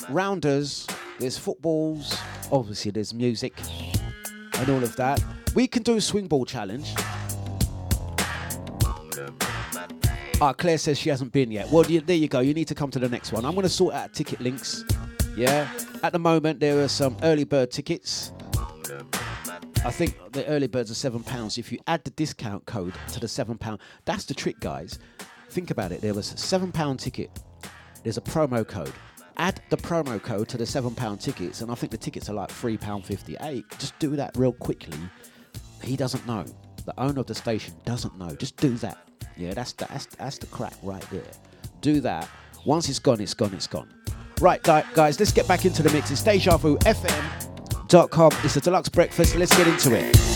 [0.09, 0.87] rounders.
[1.19, 2.19] There's footballs.
[2.53, 3.55] Obviously, there's music
[4.59, 5.23] and all of that.
[5.55, 6.95] We can do a swing ball challenge.
[10.39, 11.71] Ah, Claire says she hasn't been yet.
[11.71, 12.41] Well, there you go.
[12.41, 13.47] You need to come to the next one.
[13.47, 14.85] I'm going to sort out ticket links.
[15.35, 15.67] Yeah.
[16.03, 18.33] At the moment, there are some early bird tickets.
[19.83, 21.57] I think the early birds are seven pounds.
[21.57, 24.99] If you add the discount code to the seven pound, that's the trick, guys.
[25.49, 26.03] Think about it.
[26.03, 27.31] There was a seven pound ticket.
[28.03, 28.93] There's a promo code.
[29.39, 32.35] Add the promo code to the seven pound tickets, and I think the tickets are
[32.35, 33.65] like three pound fifty eight.
[33.79, 34.99] Just do that real quickly.
[35.83, 36.45] He doesn't know.
[36.85, 38.35] The owner of the station doesn't know.
[38.35, 39.06] Just do that.
[39.37, 41.23] Yeah, that's the, that's that's the crack right there.
[41.81, 42.29] Do that.
[42.65, 43.55] Once it's gone, it's gone.
[43.55, 43.89] It's gone.
[44.41, 46.11] Right, guys, let's get back into the mix.
[46.11, 48.33] It's Deja Vu FM.com.
[48.45, 49.35] It's a Dlux breakfast.
[49.37, 50.36] Let's get into it.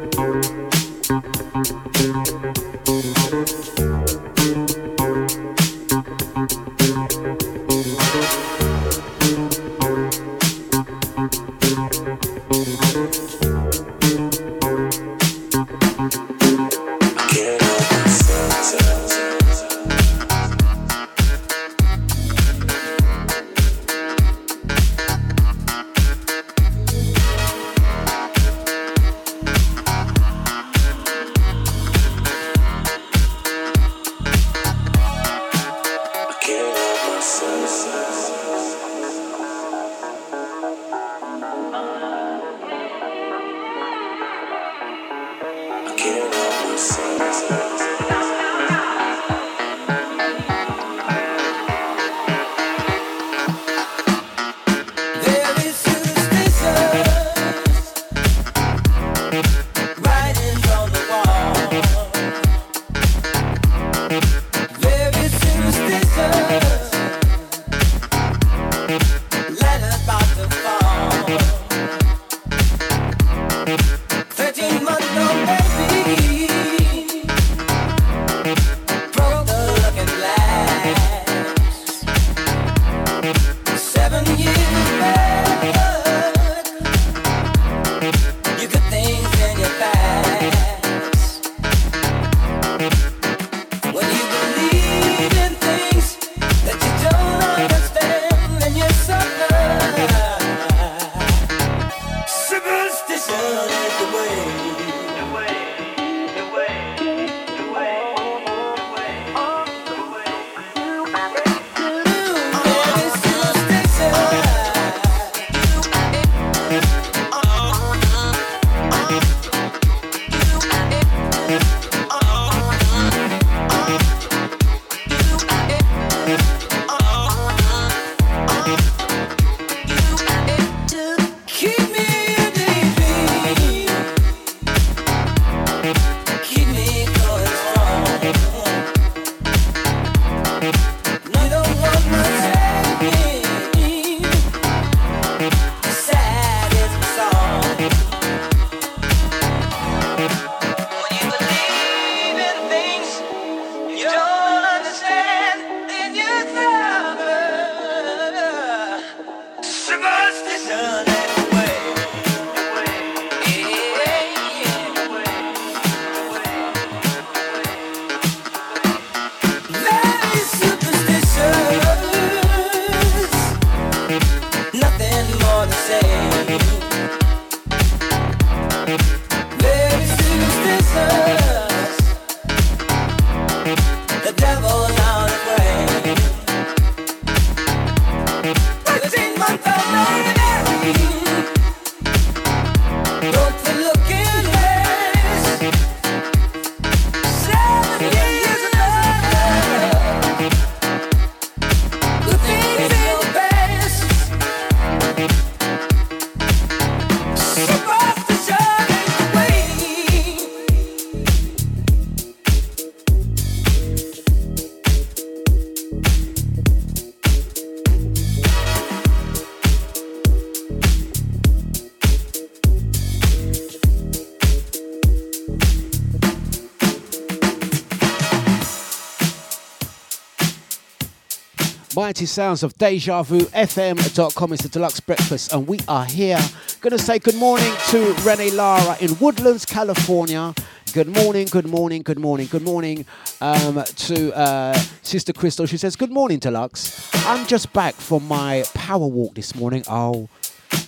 [232.25, 236.39] Sounds of Deja Vu FM.com is the Dlux breakfast, and we are here.
[236.81, 240.53] Gonna say good morning to Renee Lara in Woodlands, California.
[240.93, 243.05] Good morning, good morning, good morning, good morning
[243.39, 245.65] um, to uh, Sister Crystal.
[245.65, 247.09] She says, Good morning, Dlux.
[247.25, 249.83] I'm just back from my power walk this morning.
[249.87, 250.29] Oh,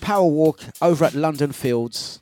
[0.01, 2.19] power walk over at London Fields.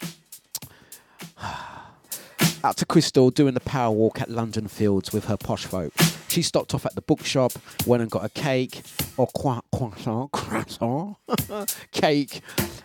[2.64, 5.94] Out to Crystal doing the power walk at London Fields with her posh folk.
[6.32, 7.52] She stopped off at the bookshop,
[7.86, 8.84] went and got a cake
[9.18, 11.18] or croissant, croissant, croissant
[11.92, 12.40] cake,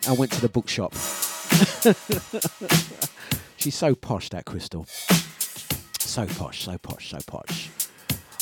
[0.09, 0.93] and went to the bookshop.
[3.57, 4.85] She's so posh, that Crystal.
[6.01, 7.71] So posh, so posh, so posh.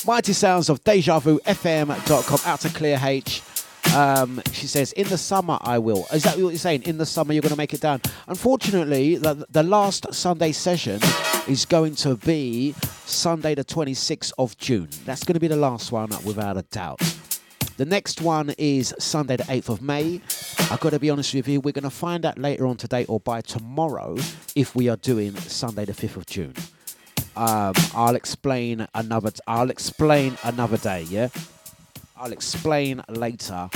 [0.07, 2.51] Mighty sounds of Deja Vu FM.com.
[2.51, 3.43] Out to Claire H.
[3.95, 6.07] Um, she says, in the summer I will.
[6.15, 6.85] Is that what you're saying?
[6.85, 8.01] In the summer you're going to make it down?
[8.27, 10.99] Unfortunately, the, the last Sunday session
[11.47, 12.73] is going to be
[13.05, 14.89] Sunday the 26th of June.
[15.05, 17.01] That's going to be the last one, without a doubt.
[17.77, 20.21] The next one is Sunday, the 8th of May.
[20.71, 23.05] I've got to be honest with you, we're going to find out later on today
[23.07, 24.17] or by tomorrow
[24.55, 26.55] if we are doing Sunday, the 5th of June.
[27.37, 29.33] Um, I'll explain another.
[29.33, 31.03] T- I'll explain another day.
[31.03, 31.29] Yeah,
[32.17, 33.69] I'll explain later.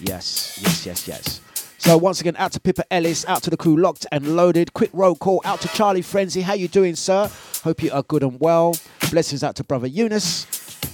[0.00, 1.40] Yes, yes, yes, yes.
[1.78, 4.72] So once again, out to Pippa Ellis, out to the crew, locked and loaded.
[4.72, 6.40] Quick roll call out to Charlie Frenzy.
[6.40, 7.30] How you doing, sir?
[7.62, 8.74] Hope you are good and well.
[9.10, 10.46] Blessings out to brother Eunice,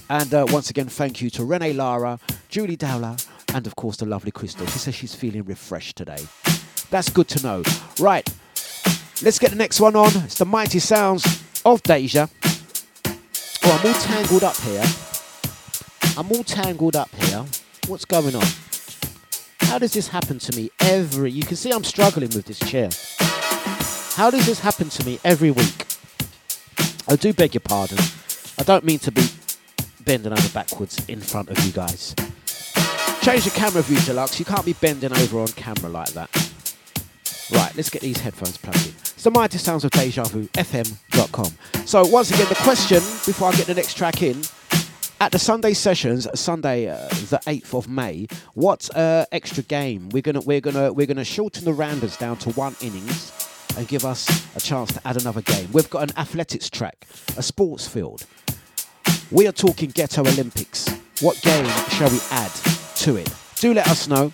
[0.09, 2.19] and uh, once again, thank you to Renee Lara,
[2.49, 3.15] Julie Dowler,
[3.55, 4.67] and of course the lovely Crystal.
[4.67, 6.27] She says she's feeling refreshed today.
[6.91, 7.63] That's good to know.
[7.99, 8.27] Right,
[9.23, 10.11] let's get the next one on.
[10.25, 12.27] It's the mighty sounds of Deja.
[13.63, 14.83] Oh, I'm all tangled up here.
[16.17, 17.45] I'm all tangled up here.
[17.87, 18.45] What's going on?
[19.73, 21.31] How does this happen to me every?
[21.31, 22.91] You can see I'm struggling with this chair.
[24.15, 25.87] How does this happen to me every week?
[27.09, 27.97] I do beg your pardon.
[28.59, 29.25] I don't mean to be
[30.01, 32.13] bending over backwards in front of you guys.
[33.23, 34.37] Change the camera view, Dlux.
[34.37, 36.29] You can't be bending over on camera like that.
[37.51, 38.93] Right, let's get these headphones plugged in.
[38.99, 41.51] It's the mighty sounds of Deja Vu, FM.com.
[41.87, 44.39] So, once again, the question before I get the next track in
[45.23, 46.97] at the Sunday sessions, Sunday uh,
[47.29, 51.63] the eighth of May, what uh, extra game we're gonna we're gonna we're gonna shorten
[51.63, 53.31] the rounders down to one innings
[53.77, 55.69] and give us a chance to add another game.
[55.71, 57.07] We've got an athletics track,
[57.37, 58.25] a sports field.
[59.31, 60.89] We are talking Ghetto Olympics.
[61.21, 62.51] What game shall we add
[62.95, 63.33] to it?
[63.61, 64.33] Do let us know.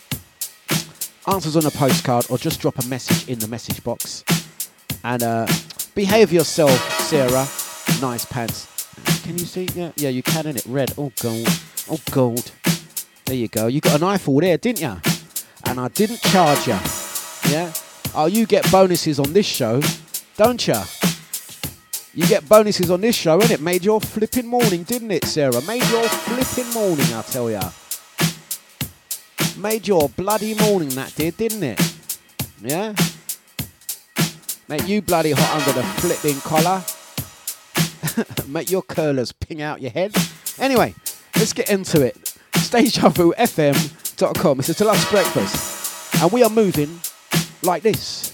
[1.28, 4.24] Answers on a postcard or just drop a message in the message box.
[5.04, 5.46] And uh,
[5.94, 6.72] behave yourself,
[7.02, 7.46] Sarah.
[8.02, 8.79] Nice pants.
[9.30, 9.68] Can you see?
[9.76, 10.66] Yeah, yeah, you can in it.
[10.66, 10.92] Red.
[10.98, 11.48] Oh gold.
[11.88, 12.52] Oh gold.
[13.26, 13.68] There you go.
[13.68, 15.00] You got an eyeful there, didn't you?
[15.66, 16.80] And I didn't charge you.
[17.52, 17.72] Yeah.
[18.16, 19.84] Oh, you get bonuses on this show,
[20.36, 20.82] don't you?
[22.16, 25.62] You get bonuses on this show, and it made your flipping morning, didn't it, Sarah?
[25.62, 27.70] Made your flipping morning, I tell ya.
[29.60, 31.80] Made your bloody morning, that did, didn't it?
[32.64, 32.96] Yeah.
[34.68, 36.84] Make you bloody hot under the flipping collar.
[38.48, 40.16] Make your curlers ping out your head.
[40.58, 40.96] Anyway,
[41.36, 42.16] let's get into it.
[42.54, 44.60] StageHuffleFM.com.
[44.60, 46.22] It's a last breakfast.
[46.22, 47.00] And we are moving
[47.64, 48.34] like this.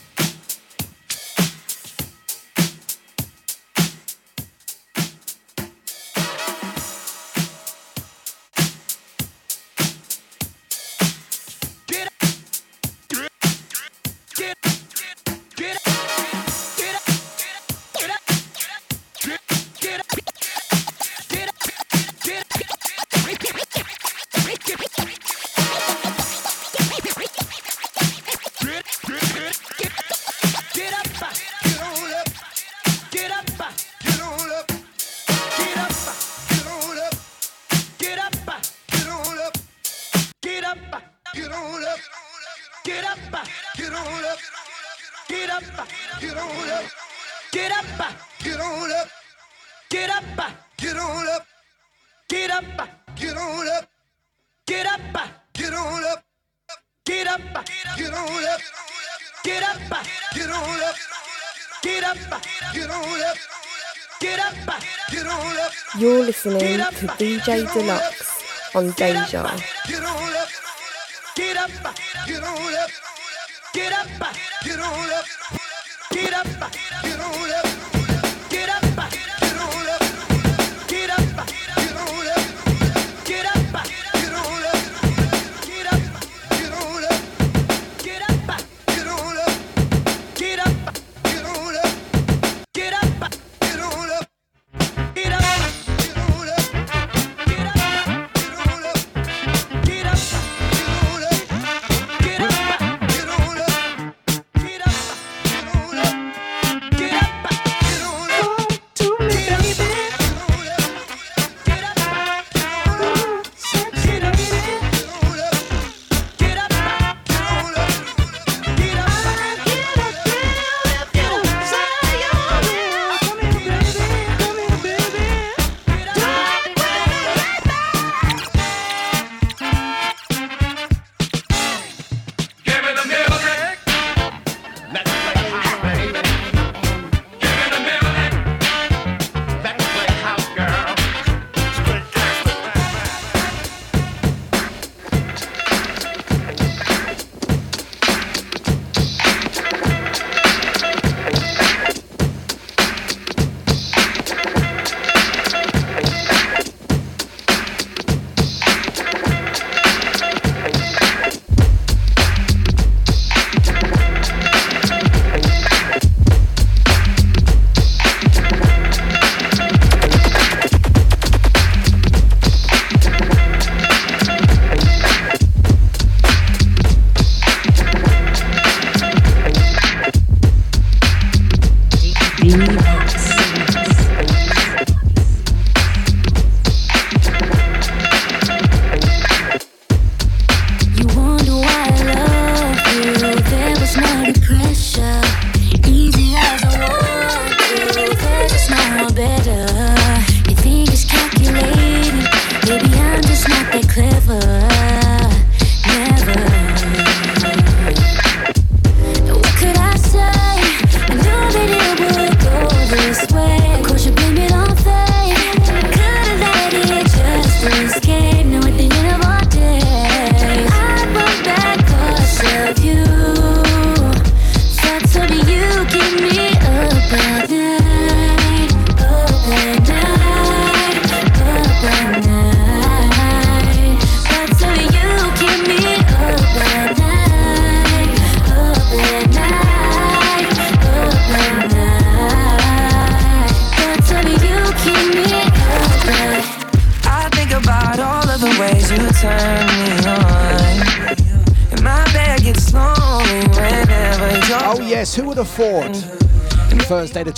[68.76, 70.24] On Deja.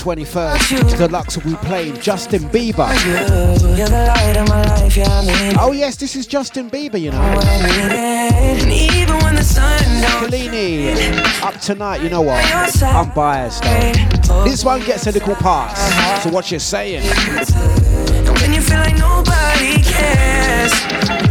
[0.08, 1.08] 21st.
[1.10, 2.88] Dlux will be playing Justin Bieber.
[5.60, 7.18] Oh yes, this is Justin Bieber, you know.
[10.30, 12.42] Kehlani, up tonight, you know what?
[12.84, 14.46] I'm biased though.
[14.46, 16.24] This one gets a little pass.
[16.24, 17.04] So what you're saying?
[17.04, 20.72] when you feel like nobody cares,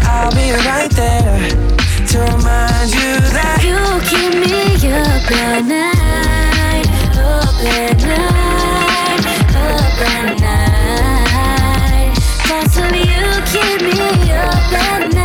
[0.03, 1.49] I'll be right there
[2.09, 3.79] to remind you that you
[4.11, 6.36] keep me up
[13.47, 15.16] keep me up at night.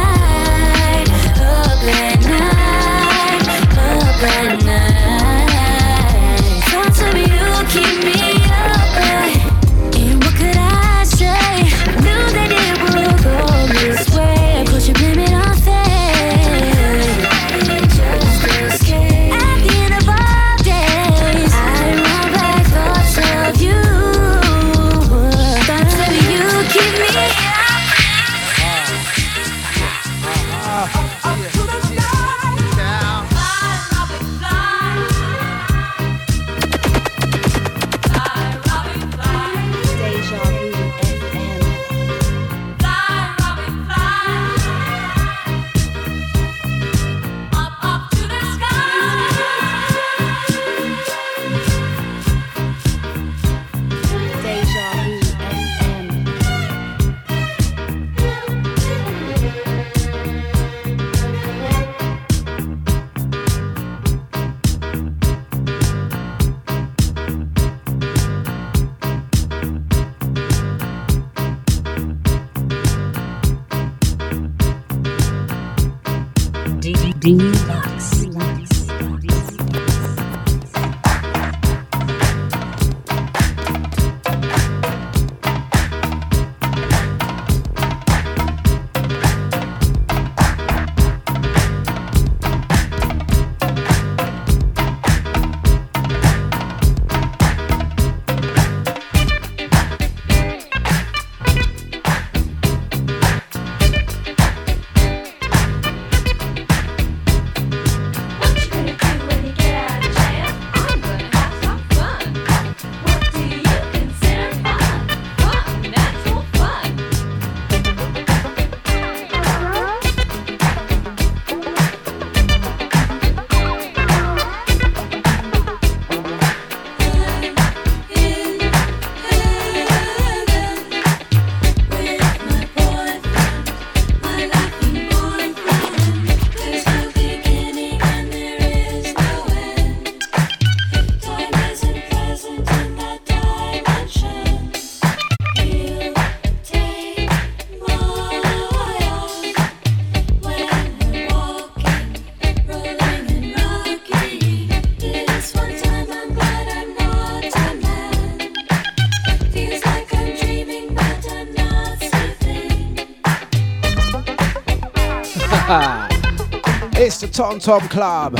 [167.31, 168.37] Tom Tom Club.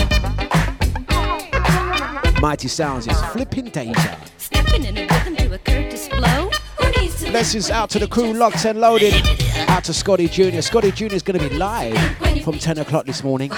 [2.41, 4.17] Mighty Sounds is flipping danger.
[7.31, 9.13] Blessings out to the crew, locked and loaded.
[9.69, 10.59] Out to Scotty Jr.
[10.59, 11.05] Scotty Jr.
[11.05, 11.97] is going to be live
[12.43, 13.49] from 10 o'clock this morning.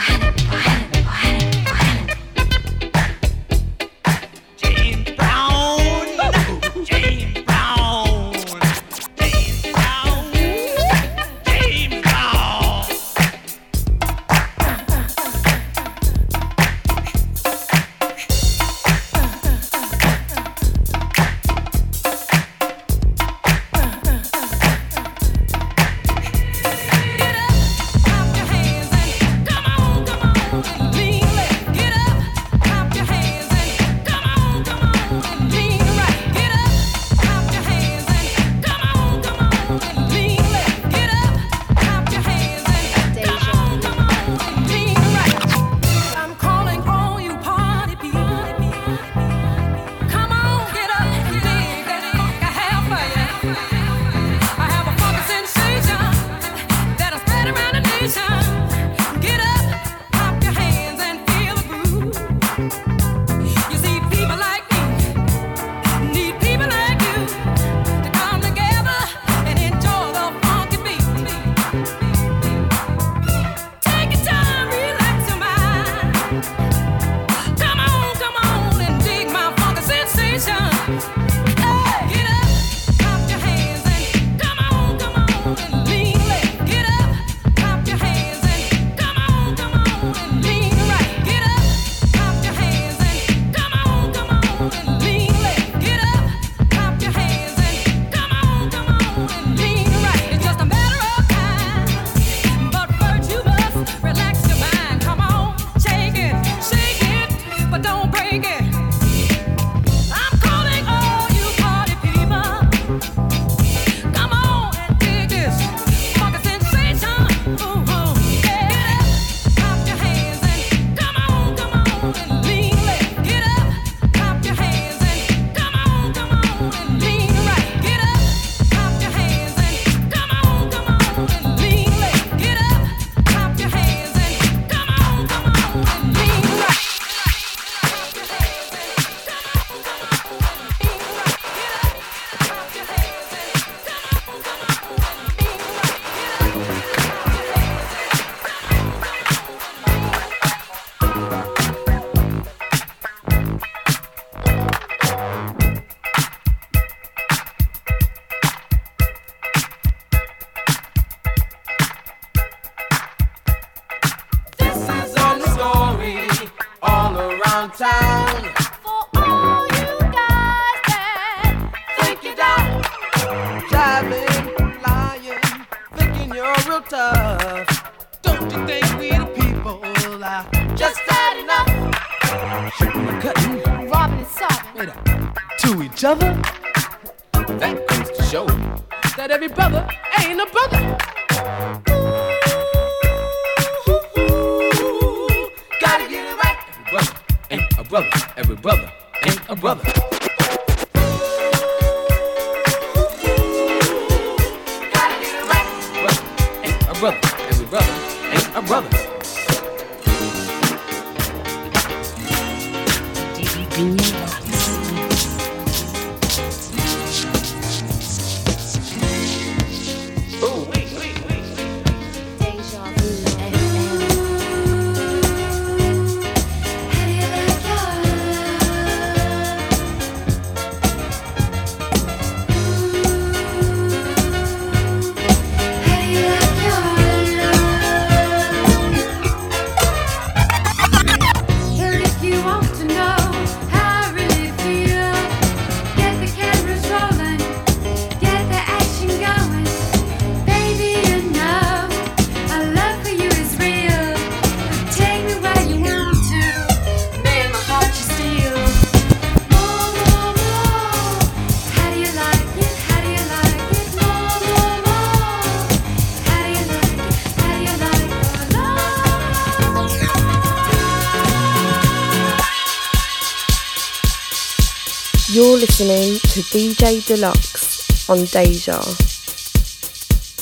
[276.64, 278.80] DJ Dlux on Deja.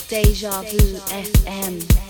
[0.08, 2.01] Deja Vu FM.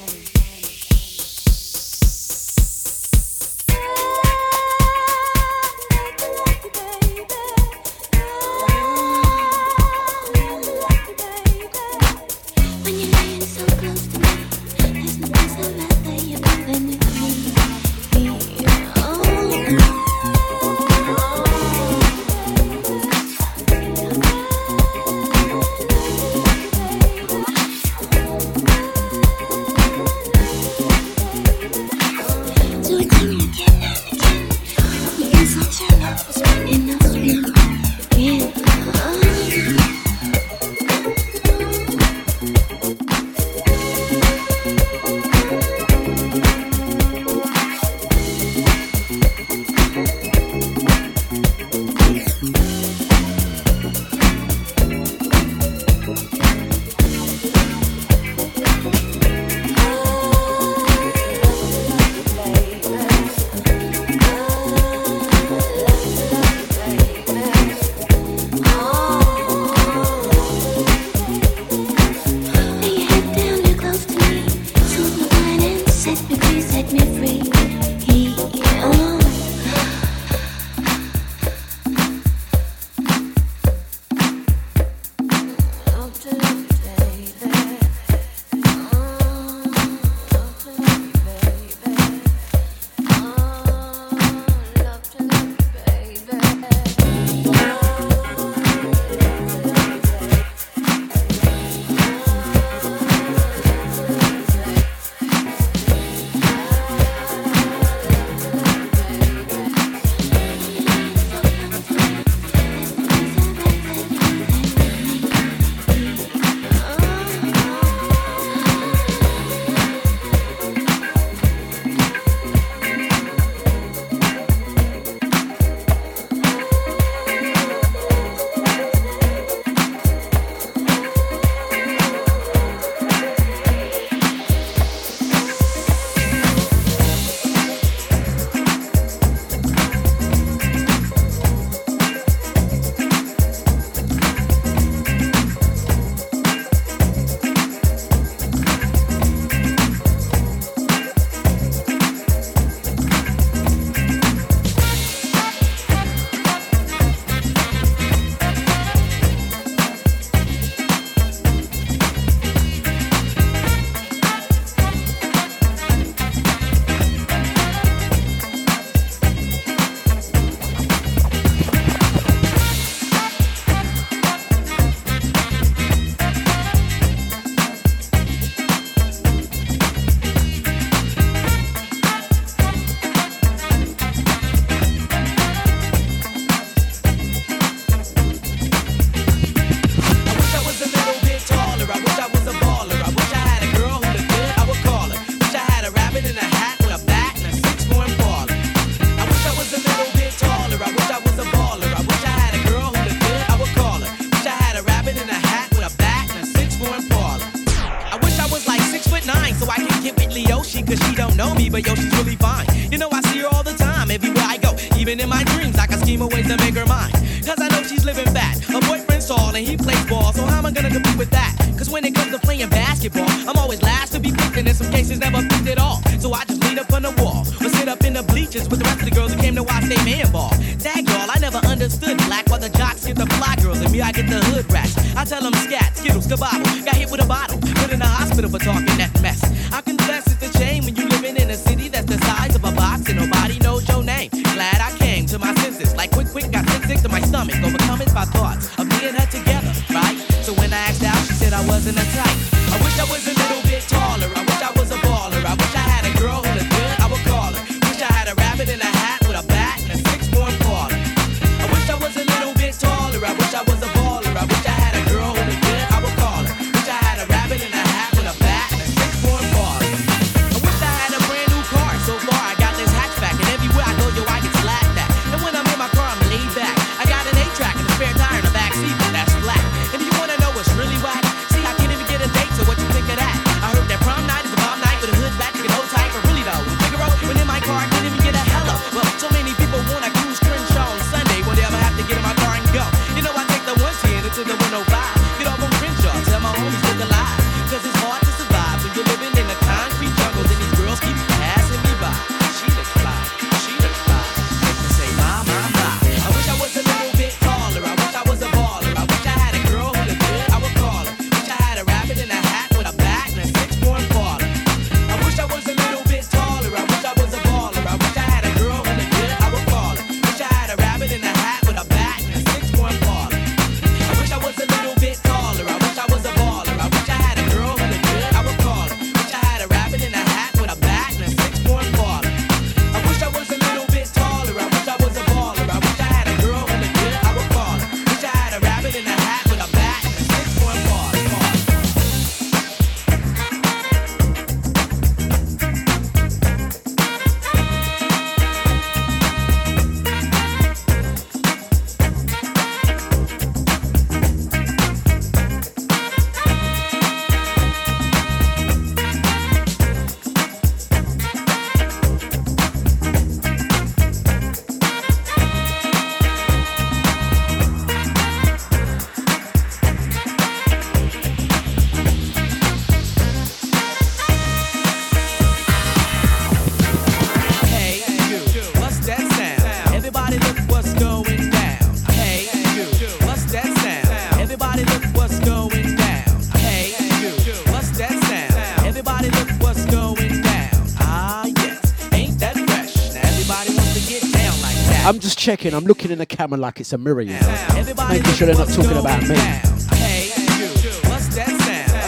[395.52, 397.84] checking, I'm looking in the camera like it's a mirror, you know.
[398.10, 399.36] Making sure they're not talking about me.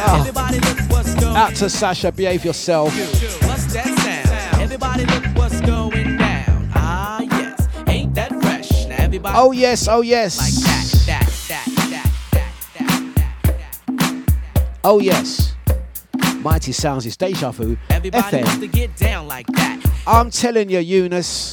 [0.06, 1.34] Oh.
[1.36, 2.94] Out to Sasha, behave yourself.
[9.36, 10.64] Oh yes, oh yes.
[14.86, 15.56] Oh yes.
[16.40, 17.78] Mighty Sounds is Deja Vu.
[17.90, 18.46] Everybody FM.
[18.46, 19.82] wants to get down like that.
[20.08, 21.53] I'm telling you, Eunice.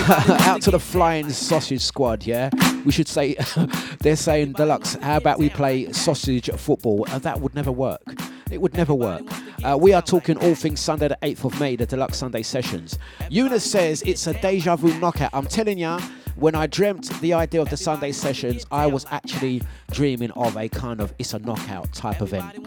[0.08, 2.50] out to the flying sausage squad, yeah?
[2.84, 3.36] We should say,
[4.00, 7.04] they're saying, Dlux, how about we play sausage football?
[7.08, 8.02] Uh, that would never work.
[8.50, 9.22] It would never work.
[9.62, 12.98] Uh, we are talking all things Sunday, the 8th of May, the Dlux Sunday sessions.
[13.28, 15.30] Eunice says it's a deja vu knockout.
[15.34, 16.00] I'm telling ya,
[16.36, 20.68] when I dreamt the idea of the Sunday sessions, I was actually dreaming of a
[20.68, 22.66] kind of it's a knockout type event.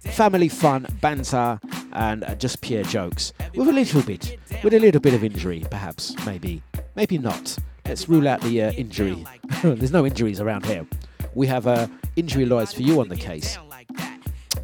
[0.00, 1.60] Family fun, banter,
[1.92, 3.32] and uh, just pure jokes.
[3.54, 6.62] With a little bit, with a little bit of injury, perhaps, maybe,
[6.94, 7.58] maybe not.
[7.86, 9.24] Let's rule out the uh, injury.
[9.62, 10.86] There's no injuries around here.
[11.34, 13.58] We have uh, injury lawyers for you on the case.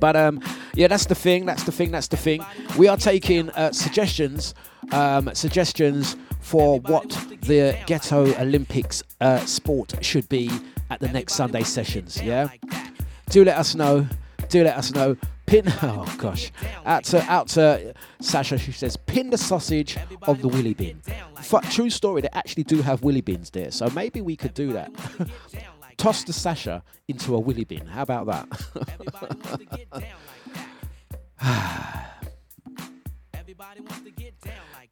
[0.01, 0.41] But um,
[0.74, 1.47] yeah, that's the thing.
[1.47, 1.91] That's the thing.
[1.91, 2.45] That's the thing.
[2.76, 4.55] We are taking uh, suggestions,
[4.93, 7.09] um, suggestions for what
[7.43, 10.51] the Ghetto Olympics uh, sport should be
[10.91, 12.22] at the next Sunday sessions.
[12.22, 12.49] Yeah,
[13.30, 14.07] do let us know.
[14.49, 15.17] Do let us know.
[15.49, 16.53] Pin, oh gosh,
[16.84, 19.96] out to, out to Sasha, she says, pin the sausage
[20.26, 21.00] on the willy bin.
[21.70, 24.92] True story, they actually do have willy bins there, so maybe we could do that.
[25.96, 27.87] Toss the Sasha into a willy bin.
[27.87, 28.46] How about that?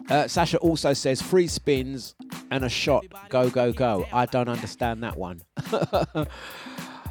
[0.08, 2.14] Uh, Sasha also says three spins
[2.52, 3.04] and a shot.
[3.28, 4.06] Go, go, go.
[4.12, 5.42] I don't understand that one.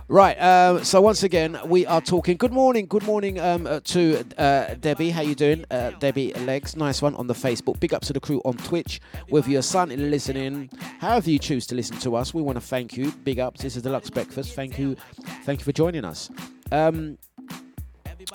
[0.08, 0.36] Right.
[0.36, 2.38] Um, so once again, we are talking.
[2.38, 2.86] Good morning.
[2.86, 5.10] Good morning um, uh, to uh, Debbie.
[5.10, 6.76] How you doing, uh, Debbie Legs?
[6.76, 7.80] Nice one on the Facebook.
[7.80, 9.02] Big up to the crew on Twitch.
[9.30, 10.70] Whether you're Sunday listening,
[11.00, 13.12] however you choose to listen to us, we want to thank you.
[13.24, 13.64] Big ups.
[13.64, 14.54] This is Dlux Breakfast.
[14.54, 14.96] Thank you.
[15.44, 16.30] Thank you for joining us.
[16.72, 17.18] Um,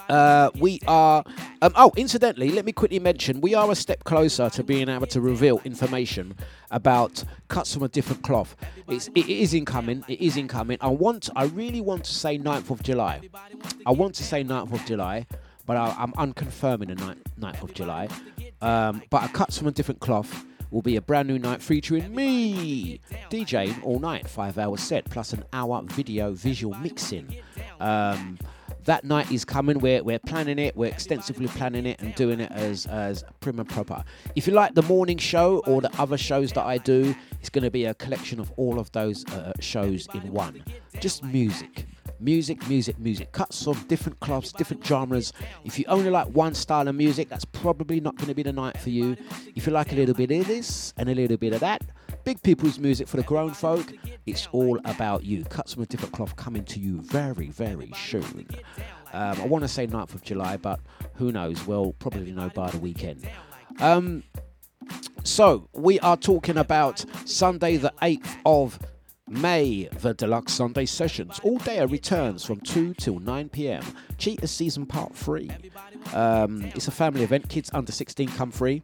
[0.08, 1.24] uh, we are.
[1.62, 5.06] Um, oh, incidentally, let me quickly mention we are a step closer to being able
[5.08, 6.34] to reveal information
[6.70, 8.56] about cuts from a different cloth.
[8.88, 10.04] It's, it is incoming.
[10.08, 10.78] It is incoming.
[10.80, 11.28] I want.
[11.36, 13.20] I really want to say 9th of July.
[13.86, 15.26] I want to say 9th of July,
[15.66, 18.08] but I, I'm unconfirming the 9th, 9th of July.
[18.62, 22.14] Um, but a cuts from a different cloth will be a brand new night featuring
[22.14, 23.00] me
[23.30, 27.36] DJing all night, five hour set plus an hour video visual mixing.
[27.80, 28.38] Um,
[28.84, 29.78] that night is coming.
[29.78, 30.76] We're, we're planning it.
[30.76, 34.04] We're extensively planning it and doing it as as prim and proper.
[34.34, 37.64] If you like the morning show or the other shows that I do, it's going
[37.64, 40.62] to be a collection of all of those uh, shows in one.
[41.00, 41.86] Just music.
[42.18, 43.32] Music, music, music.
[43.32, 45.32] Cuts from different clubs, different genres.
[45.64, 48.52] If you only like one style of music, that's probably not going to be the
[48.52, 49.16] night for you.
[49.54, 51.82] If you like a little bit of this and a little bit of that,
[52.24, 53.92] big people's music for the grown folk,
[54.26, 55.44] it's all about you.
[55.44, 58.46] Cuts from a different cloth coming to you very, very soon.
[59.12, 60.80] Um, I want to say 9th of July, but
[61.14, 61.66] who knows?
[61.66, 63.28] We'll probably know by the weekend.
[63.80, 64.22] Um,
[65.22, 68.78] so, we are talking about Sunday, the 8th of
[69.30, 71.40] May, the Dlux Sunday Sessions.
[71.44, 73.84] All day returns from 2 till 9 pm.
[74.18, 75.50] Cheetah Season Part 3.
[76.12, 77.48] Um, it's a family event.
[77.48, 78.82] Kids under 16 come free.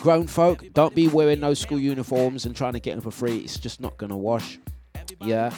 [0.00, 3.38] Grown folk, don't be wearing no school uniforms and trying to get them for free.
[3.38, 4.58] It's just not to wash.
[5.20, 5.54] Yeah.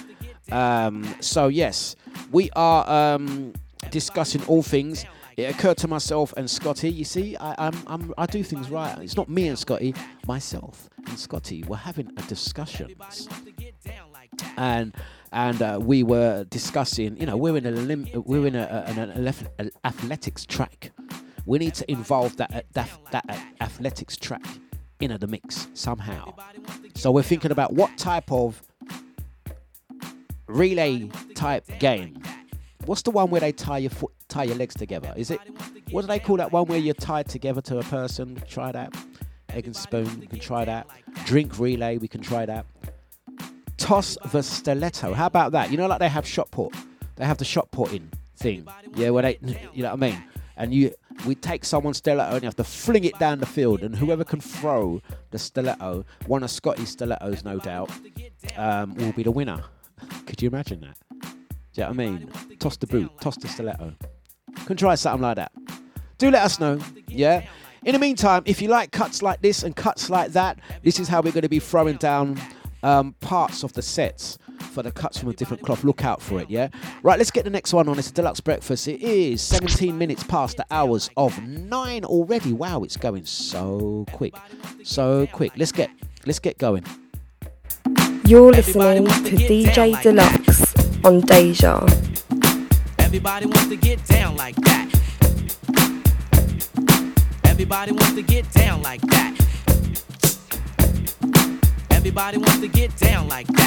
[0.51, 1.97] Um, so, yes,
[2.31, 3.53] we are um,
[3.91, 5.05] discussing all things.
[5.37, 6.91] It occurred to myself and Scotty.
[6.91, 8.97] You see, I, I'm, I'm, I do things right.
[9.03, 9.95] It's not me and Scotty.
[10.27, 12.95] Myself and Scotty were having a discussion,
[14.57, 14.95] and
[15.33, 17.19] and uh, we were discussing.
[17.19, 18.99] You know, we're in a lim- we're in a, an
[19.59, 20.93] an athletics track.
[21.47, 24.45] We need to involve that uh, that, that uh, athletics track
[25.01, 26.35] into the mix somehow.
[26.95, 28.63] So we're thinking about what type of
[30.49, 32.23] relay type game.
[32.85, 35.13] What's the one where they tie your foot, tie your legs together?
[35.17, 35.41] Is it?
[35.91, 38.43] What do they call that one where you're tied together to a person?
[38.49, 38.95] Try that.
[39.51, 40.21] Egg and spoon.
[40.21, 40.89] We can try that.
[41.25, 41.99] Drink relay.
[41.99, 42.67] We can try that.
[43.77, 45.15] Toss the stiletto.
[45.15, 45.71] How about that?
[45.71, 46.75] You know, like they have shot put.
[47.17, 48.67] They have the shot putting thing.
[48.95, 49.39] Yeah, where they,
[49.73, 50.25] you know what I mean?
[50.57, 50.95] And you,
[51.27, 54.25] we take someone's stiletto and you have to fling it down the field, and whoever
[54.25, 57.91] can throw the stiletto, one of Scotty's stilettos, no doubt,
[58.57, 59.63] um, will be the winner.
[60.27, 60.97] Could you imagine that?
[61.21, 62.31] Do you know what I mean?
[62.59, 63.95] Toss the boot, toss the stiletto.
[64.65, 65.53] Can try something like that.
[66.19, 66.79] Do let us know,
[67.09, 67.47] yeah?
[67.85, 71.07] In the meantime, if you like cuts like this and cuts like that, this is
[71.07, 72.41] how we're going to be throwing down
[72.83, 74.39] um, parts of the sets
[74.77, 75.85] for the cuts from a different cloth.
[75.85, 76.69] Look out for it, yeah?
[77.03, 77.99] Right, let's get the next one on.
[77.99, 78.87] It's a Dlux breakfast.
[78.87, 82.53] It is 17 minutes past the hours of nine already.
[82.53, 84.35] Wow, it's going so quick.
[84.85, 85.53] So quick.
[85.57, 85.89] Let's get
[86.27, 86.85] let's get going.
[88.27, 91.87] You're listening to DJ Dlux on Deja.
[92.99, 94.91] Everybody wants to get down like that.
[97.45, 99.33] Everybody wants to get down like that.
[101.93, 103.67] Everybody wants to get down like that.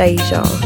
[0.00, 0.59] 在意。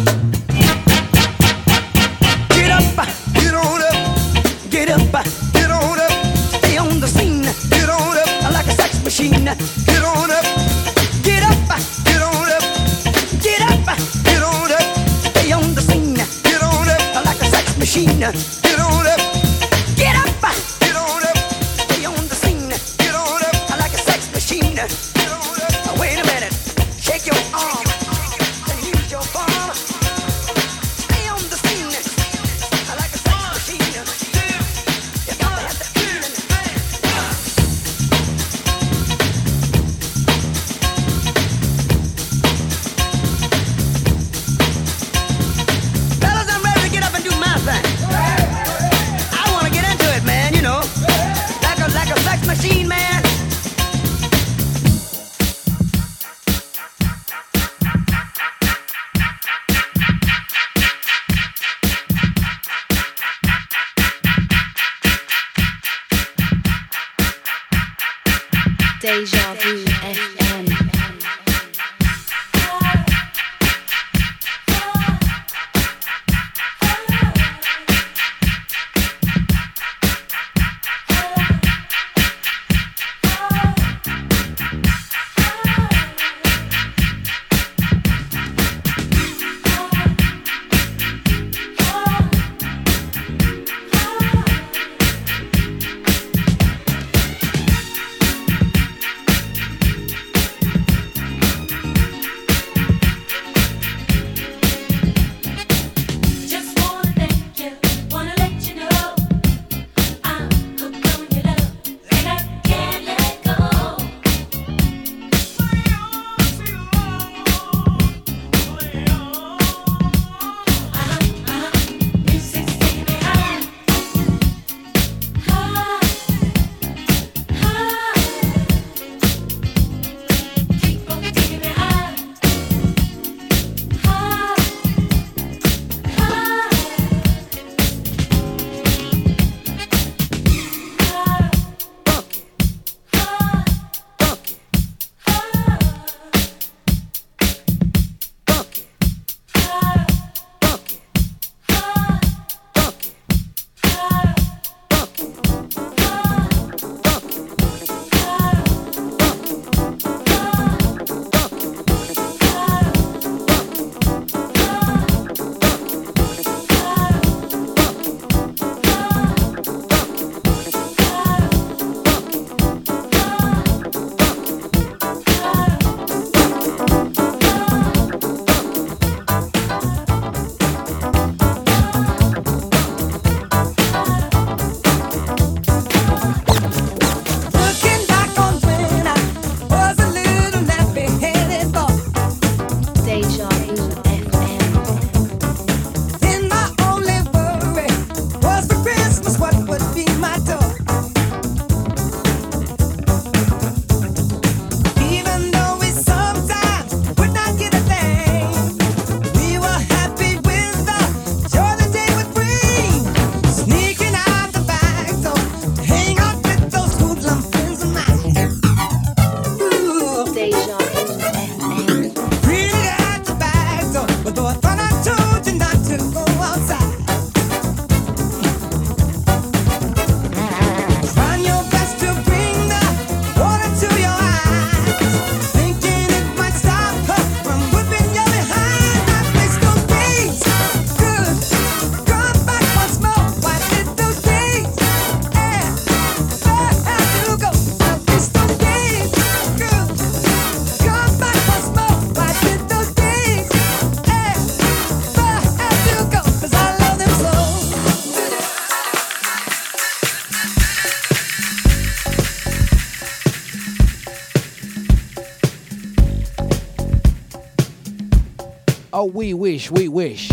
[269.04, 270.30] Oh, we wish, we wish.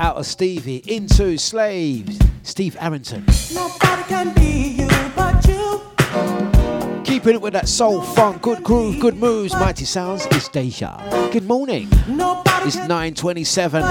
[0.00, 3.24] Out of Stevie, into Slaves, Steve Arrington.
[3.54, 5.80] Nobody can be you but you.
[7.04, 10.98] Keeping it with that soul, Nobody funk, good groove, good moves, mighty sounds, it's Deja.
[11.30, 11.88] Good morning.
[12.08, 13.84] Nobody it's 9.27.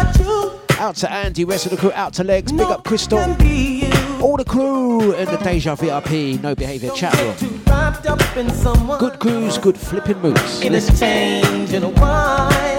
[0.77, 3.19] Out to Andy, rest of the crew, out to Legs, Nobody big up Crystal.
[3.19, 8.97] All the crew in the Deja VIP, no behaviour chat room.
[8.99, 10.59] Good grooves, good flipping moves.
[10.63, 12.78] In a while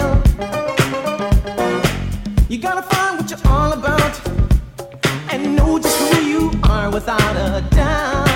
[2.61, 4.21] gotta find what you're all about
[5.31, 8.30] and know just who you are without a doubt.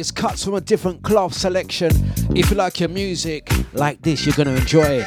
[0.00, 1.90] is cuts from a different cloth selection.
[2.34, 5.06] If you like your music like this, you're going to enjoy it.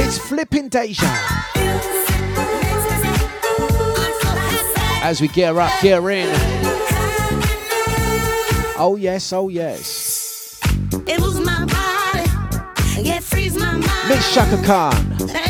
[0.00, 1.06] It's flipping deja.
[5.02, 6.28] As we gear up, gear in.
[8.76, 10.60] Oh yes, oh yes.
[11.06, 12.28] It was my body.
[13.02, 13.20] Yeah,
[13.56, 14.08] my mind.
[14.10, 15.47] Miss Chaka Khan.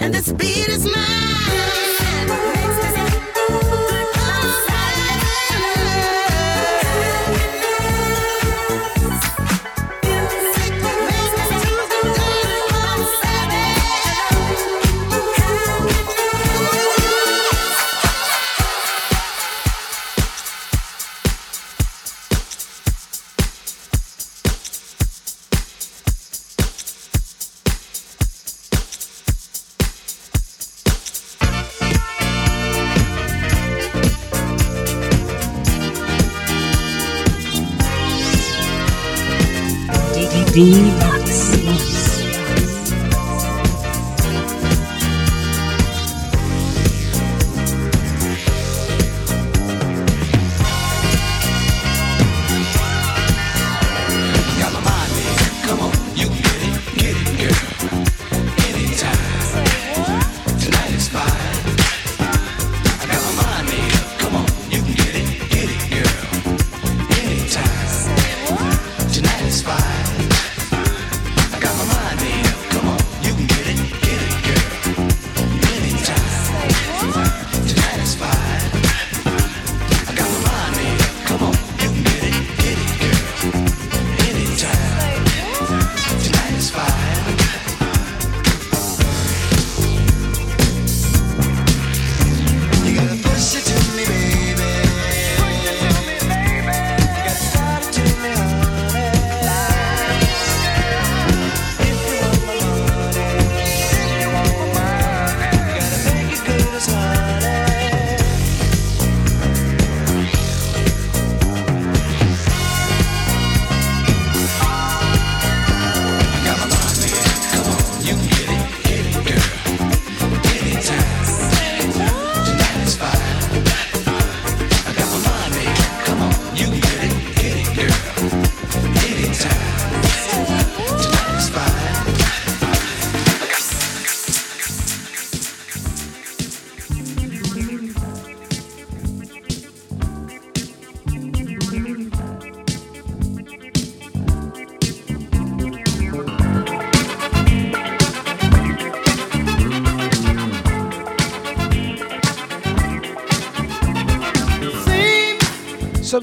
[0.00, 1.01] and this beat is mine.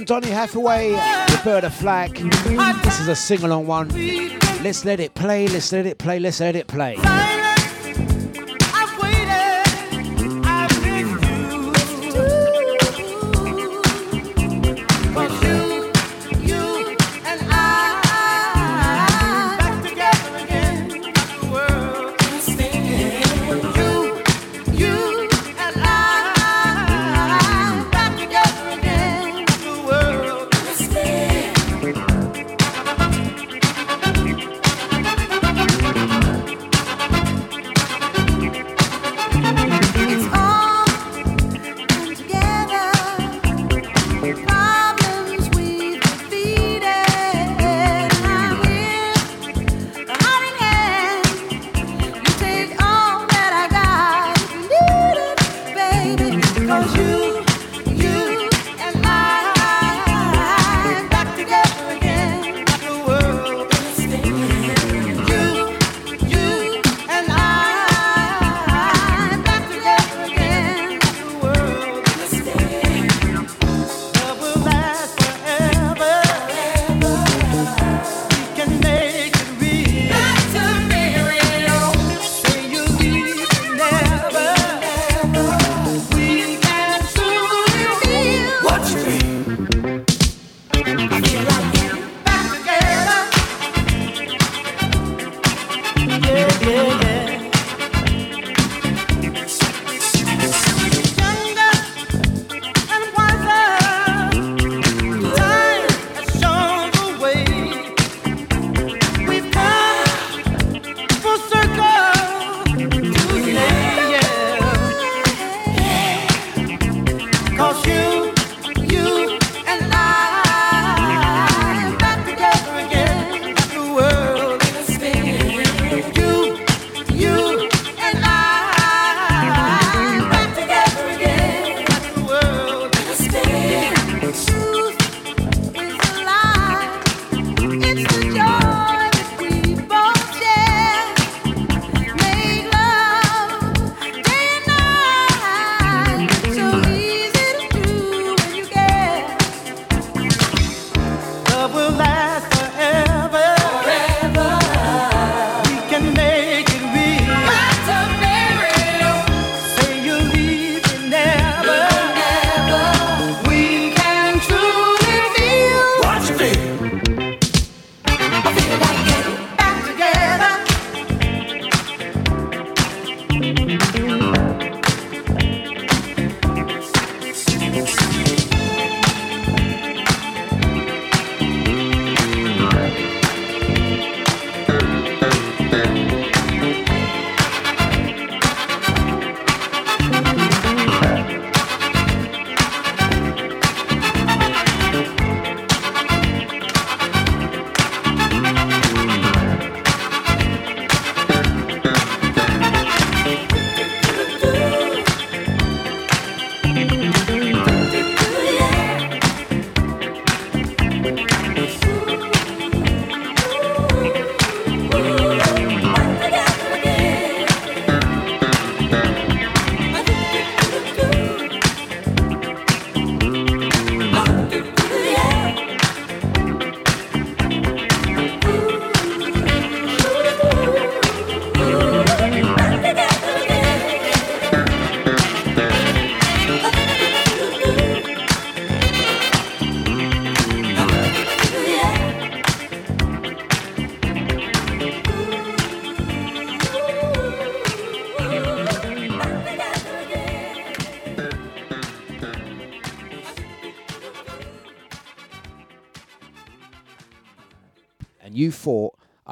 [0.09, 2.15] Donny Hathaway, the bird of flag.
[2.15, 3.89] This is a sing along one.
[4.63, 6.97] Let's let it play, let's let it play, let's let it play.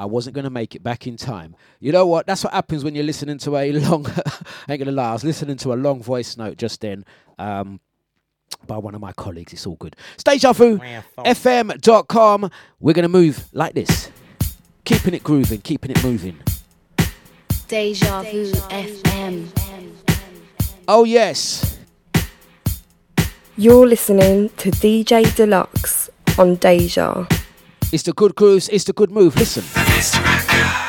[0.08, 1.54] Wasn't going to make it back in time.
[1.80, 2.26] You know what?
[2.26, 4.06] That's what happens when you're listening to a long.
[4.68, 5.10] I ain't gonna lie.
[5.10, 7.04] I was listening to a long voice note just then.
[7.38, 7.80] Um,
[8.66, 9.52] by one of my colleagues.
[9.52, 9.96] It's all good.
[10.24, 12.50] Deja Vu, FM.com.
[12.80, 14.10] We're going to move like this.
[14.84, 16.38] Keeping it grooving, keeping it moving.
[17.68, 19.48] Deja Vu FM.
[20.88, 21.78] Oh, yes.
[23.56, 26.08] You're listening to DJ Dlux
[26.38, 27.26] on Deja.
[27.92, 29.36] It's the good cruise, it's the good move.
[29.36, 29.87] Listen.
[29.98, 30.22] Mr.
[30.22, 30.87] Rocker.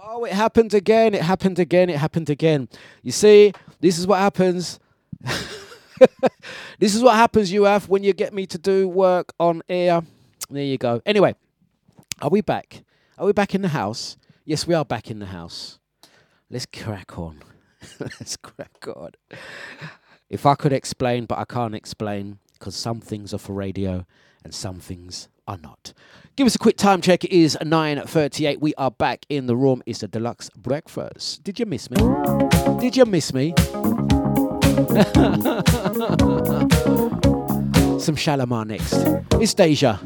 [0.00, 1.14] Oh, it happened again.
[1.14, 1.90] It happened again.
[1.90, 2.68] It happened again.
[3.02, 4.78] You see, this is what happens.
[6.78, 10.02] this is what happens, you have, when you get me to do work on air.
[10.48, 11.02] There you go.
[11.04, 11.34] Anyway,
[12.22, 12.84] are we back?
[13.18, 14.16] Are we back in the house?
[14.44, 15.78] Yes, we are back in the house.
[16.48, 17.42] Let's crack on.
[18.00, 19.10] Let's crack on.
[20.30, 24.06] If I could explain, but I can't explain, because some things are for radio
[24.44, 25.92] and some things are not.
[26.36, 27.24] Give us a quick time check.
[27.24, 28.60] It is 9.38.
[28.60, 29.82] We are back in the room.
[29.86, 31.42] It's the Dlux breakfast.
[31.42, 31.96] Did you miss me?
[32.78, 33.54] Did you miss me?
[37.98, 38.94] Some Shalimar next.
[39.40, 39.98] It's Deja.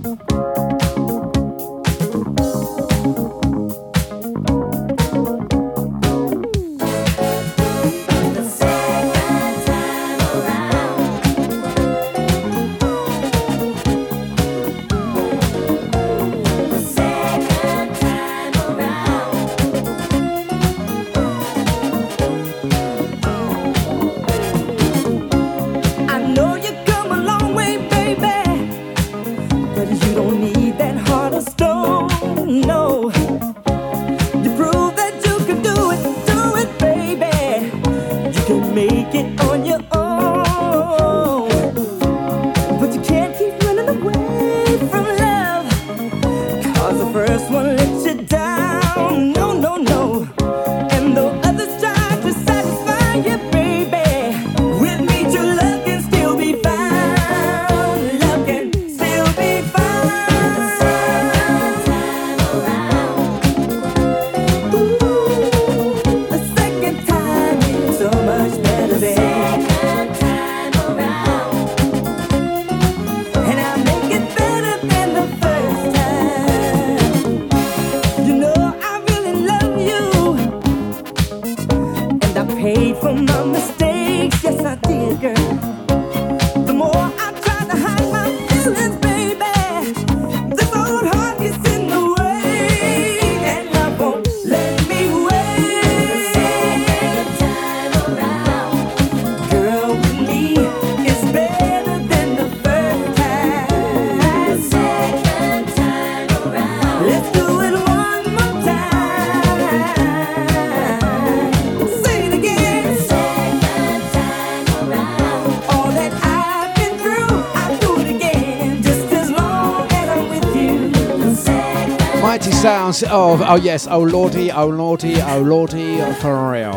[122.62, 126.70] Sounds of, oh yes, oh lordy, oh lordy, oh lordy, for real.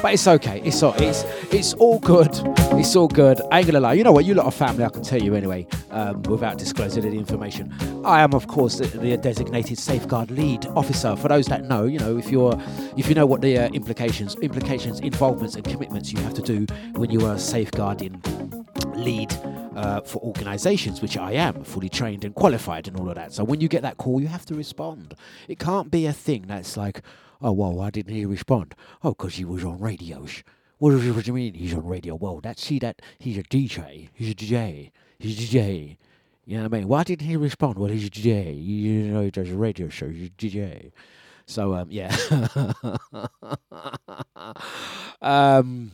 [0.00, 0.62] But it's okay.
[0.64, 2.30] It's all, it's it's all good.
[2.78, 3.40] It's all good.
[3.50, 3.94] I ain't gonna lie.
[3.94, 4.24] You know what?
[4.24, 4.84] You lot of family.
[4.84, 7.74] I can tell you anyway, um, without disclosing any information.
[8.04, 11.16] I am, of course, the, the designated safeguard lead officer.
[11.16, 12.56] For those that know, you know, if you're
[12.96, 16.72] if you know what the uh, implications, implications, involvements, and commitments you have to do
[16.92, 18.22] when you are safeguarding
[20.08, 23.32] for organizations, which I am, fully trained and qualified and all of that.
[23.32, 25.14] So when you get that call, you have to respond.
[25.46, 27.02] It can't be a thing that's like,
[27.40, 28.74] oh, well, why didn't he respond?
[29.04, 30.26] Oh, because he was on radio.
[30.78, 32.14] What do you, mean he's on radio?
[32.14, 34.08] Well, that's, see, that he's a DJ.
[34.14, 34.92] He's a DJ.
[35.18, 35.96] He's a DJ.
[36.46, 36.88] You know what I mean?
[36.88, 37.78] Why didn't he respond?
[37.78, 38.64] Well, he's a DJ.
[38.64, 40.08] You know, he does a radio show.
[40.08, 40.92] He's a DJ.
[41.46, 42.14] So, um, yeah.
[45.20, 45.92] um,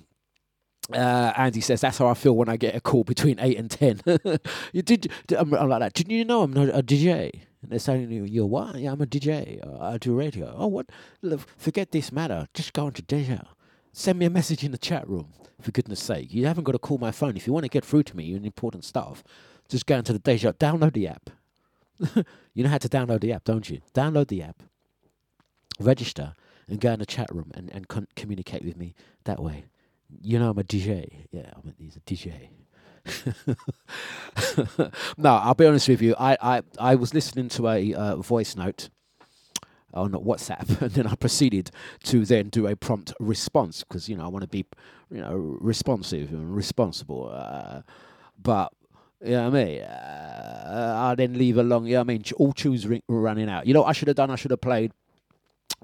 [0.92, 3.70] uh, Andy says that's how I feel when I get a call between eight and
[3.70, 4.00] ten.
[4.72, 5.94] you did, did- I'm, I'm like that.
[5.94, 7.30] Didn't you know I'm not a DJ?
[7.62, 8.76] And they're saying you- you're what?
[8.76, 9.60] Yeah, I'm a DJ.
[9.80, 10.54] I do radio.
[10.56, 10.90] Oh, what?
[11.22, 12.46] Look, forget this matter.
[12.54, 13.44] Just go into DJ.
[13.92, 15.28] Send me a message in the chat room.
[15.60, 17.84] For goodness sake, you haven't got to call my phone if you want to get
[17.84, 18.24] through to me.
[18.24, 19.22] You're important stuff.
[19.68, 20.52] Just go into the Deja.
[20.52, 21.30] Download the app.
[22.54, 23.80] you know how to download the app, don't you?
[23.94, 24.62] Download the app.
[25.80, 26.34] Register
[26.68, 28.94] and go in the chat room and, and con- communicate with me
[29.24, 29.64] that way.
[30.22, 31.26] You know I'm a DJ.
[31.30, 32.48] Yeah, I'm he's a DJ.
[35.18, 36.14] no, I'll be honest with you.
[36.18, 38.88] I, I, I was listening to a uh, voice note
[39.92, 41.70] on WhatsApp, and then I proceeded
[42.04, 44.64] to then do a prompt response because you know I want to be,
[45.10, 47.30] you know, responsive and responsible.
[47.32, 47.82] Uh,
[48.42, 48.72] but
[49.22, 49.82] you know what I mean.
[49.82, 51.86] Uh, I then leave along.
[51.86, 52.24] You know I mean.
[52.36, 53.66] All tunes ring, running out.
[53.66, 54.30] You know what I should have done.
[54.30, 54.92] I should have played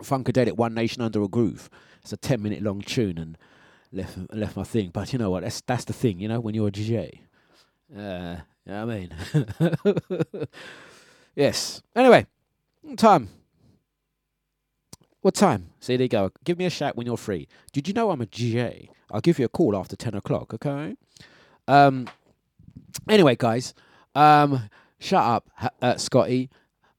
[0.00, 1.70] Funkadelic One Nation Under a Groove.
[2.02, 3.38] It's a ten minute long tune and
[3.92, 4.90] left left my thing.
[4.92, 5.42] But you know what?
[5.42, 6.20] That's that's the thing.
[6.20, 7.20] You know when you're a DJ.
[7.96, 8.36] Uh,
[8.66, 9.64] you know what I
[10.38, 10.48] mean.
[11.34, 11.82] yes.
[11.96, 12.26] Anyway,
[12.96, 13.28] time.
[15.22, 15.70] What time?
[15.80, 16.30] See, there you go.
[16.44, 17.46] Give me a shout when you're free.
[17.72, 18.88] Did you know I'm a DJ?
[19.10, 20.96] I'll give you a call after 10 o'clock, okay?
[21.68, 22.08] Um,
[23.06, 23.74] anyway, guys,
[24.14, 25.50] um, shut up,
[25.82, 26.48] uh, Scotty.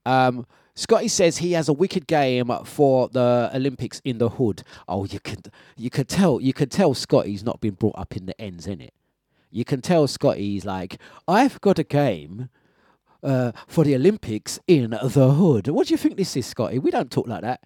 [0.06, 0.46] Um,
[0.76, 4.64] Scotty says he has a wicked game for the Olympics in the hood.
[4.88, 5.44] Oh, you can
[5.76, 8.82] you could tell you could tell Scotty's not been brought up in the ends, in
[8.82, 8.94] it.
[9.50, 12.50] You can tell Scotty's like, I've got a game
[13.22, 15.68] uh, for the Olympics in the hood.
[15.68, 16.80] What do you think this is, Scotty?
[16.80, 17.62] We don't talk like that.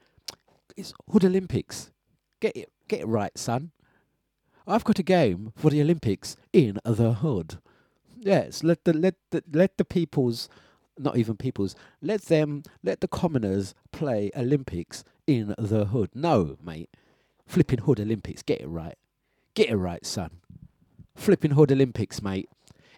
[0.76, 1.92] It's Hood Olympics.
[2.40, 2.72] Get it?
[2.88, 3.72] Get it right, son.
[4.68, 7.60] I've got a game for the Olympics in the hood.
[8.18, 10.50] Yes, let the let the let the peoples,
[10.98, 16.12] not even peoples, let them let the commoners play Olympics in the hood.
[16.14, 16.90] No, mate,
[17.46, 18.42] flipping hood Olympics.
[18.42, 18.98] Get it right.
[19.54, 20.32] Get it right, son.
[21.16, 22.50] Flipping hood Olympics, mate.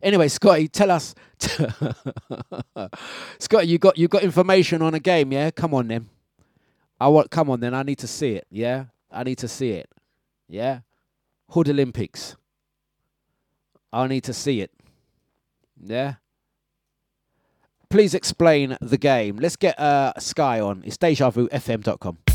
[0.02, 1.16] Anyway, Scotty, tell us.
[3.40, 5.52] Scotty, you got you got information on a game, yeah?
[5.52, 6.10] Come on then.
[7.00, 7.32] I want.
[7.32, 7.74] Come on then.
[7.74, 8.46] I need to see it.
[8.50, 9.90] Yeah, I need to see it.
[10.48, 10.82] Yeah,
[11.50, 12.36] Hood Olympics.
[13.92, 14.72] I need to see it.
[15.82, 16.16] Yeah.
[17.90, 19.38] Please explain the game.
[19.38, 20.84] Let's get uh, Sky on.
[20.86, 22.27] It's DejaVuFM.com.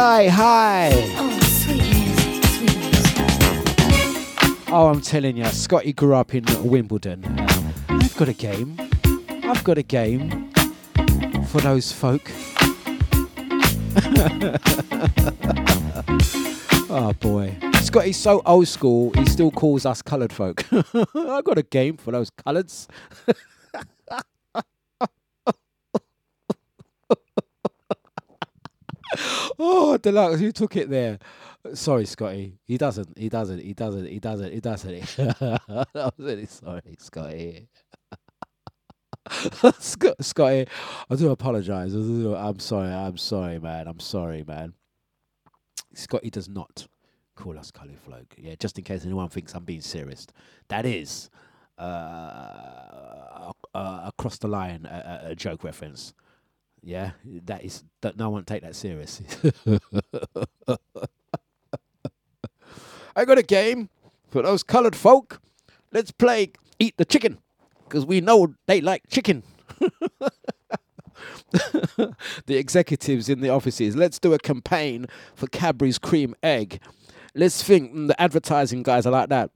[0.00, 0.92] Sky High.
[1.18, 3.18] Oh, sweet music, sweet music.
[4.72, 7.22] Oh, I'm telling you, Scotty grew up in Wimbledon.
[7.26, 8.80] Um, I've got a game.
[9.44, 10.50] I've got a game
[11.48, 12.32] for those folk.
[16.88, 19.12] oh boy, Scotty's so old school.
[19.16, 20.64] He still calls us coloured folk.
[20.72, 22.88] I've got a game for those coloureds.
[29.58, 31.18] oh, Dlux, you took it there.
[31.74, 32.58] Sorry, Scotty.
[32.66, 33.16] He doesn't.
[33.18, 33.60] He doesn't.
[33.60, 34.06] He doesn't.
[34.06, 34.52] He doesn't.
[34.52, 35.60] He doesn't.
[35.94, 37.68] I'm really sorry, Scotty.
[39.78, 40.66] Sc- Scotty,
[41.10, 41.30] I do
[41.98, 42.88] do- I'm sorry.
[42.90, 43.86] I'm sorry, man.
[43.88, 44.74] I'm sorry, man.
[45.94, 46.86] Scotty does not
[47.36, 48.34] call us folk.
[48.38, 50.26] Yeah, just in case anyone thinks I'm being serious.
[50.68, 51.30] That is
[51.78, 51.82] uh,
[53.74, 56.14] uh, across the line a, a joke reference.
[56.82, 57.12] Yeah,
[57.44, 59.20] that is that no one take that serious.
[63.14, 63.90] I got a game
[64.28, 65.40] for those coloured folk.
[65.92, 67.38] Let's play Eat the Chicken
[67.84, 69.42] because we know they like chicken.
[71.50, 73.96] the executives in the offices.
[73.96, 76.80] Let's do a campaign for Cadbury's cream egg.
[77.34, 79.50] Let's think mm, the advertising guys are like that.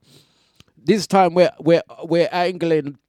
[0.77, 2.99] This time we're we're we're angling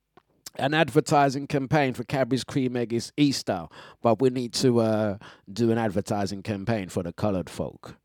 [0.58, 3.66] an advertising campaign for Cadbury's cream egg is Easter,
[4.02, 5.18] but we need to uh,
[5.52, 7.96] do an advertising campaign for the coloured folk.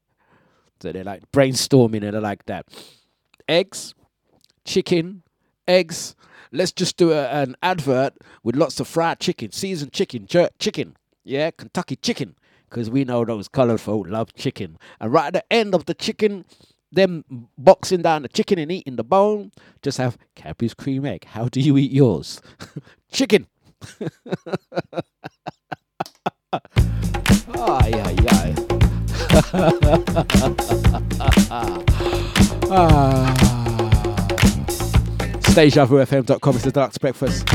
[0.81, 2.67] So they're like brainstorming and they're like that.
[3.47, 3.93] Eggs,
[4.65, 5.23] chicken,
[5.67, 6.15] eggs.
[6.51, 8.13] Let's just do a, an advert
[8.43, 10.97] with lots of fried chicken, seasoned chicken, jerk chicken.
[11.23, 12.35] Yeah, Kentucky chicken.
[12.69, 14.77] Because we know those colored folk love chicken.
[14.99, 16.45] And right at the end of the chicken,
[16.91, 17.23] them
[17.57, 19.51] boxing down the chicken and eating the bone,
[19.81, 21.25] just have Cadbury's cream egg.
[21.25, 22.41] How do you eat yours?
[23.11, 23.47] chicken.
[27.53, 28.55] Ay, ay, ay.
[32.69, 33.33] ah.
[35.51, 37.45] DejaVuFM.com is the Dlux Breakfast.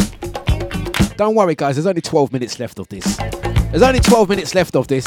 [1.17, 3.17] Don't worry, guys, there's only 12 minutes left of this.
[3.17, 5.07] There's only 12 minutes left of this.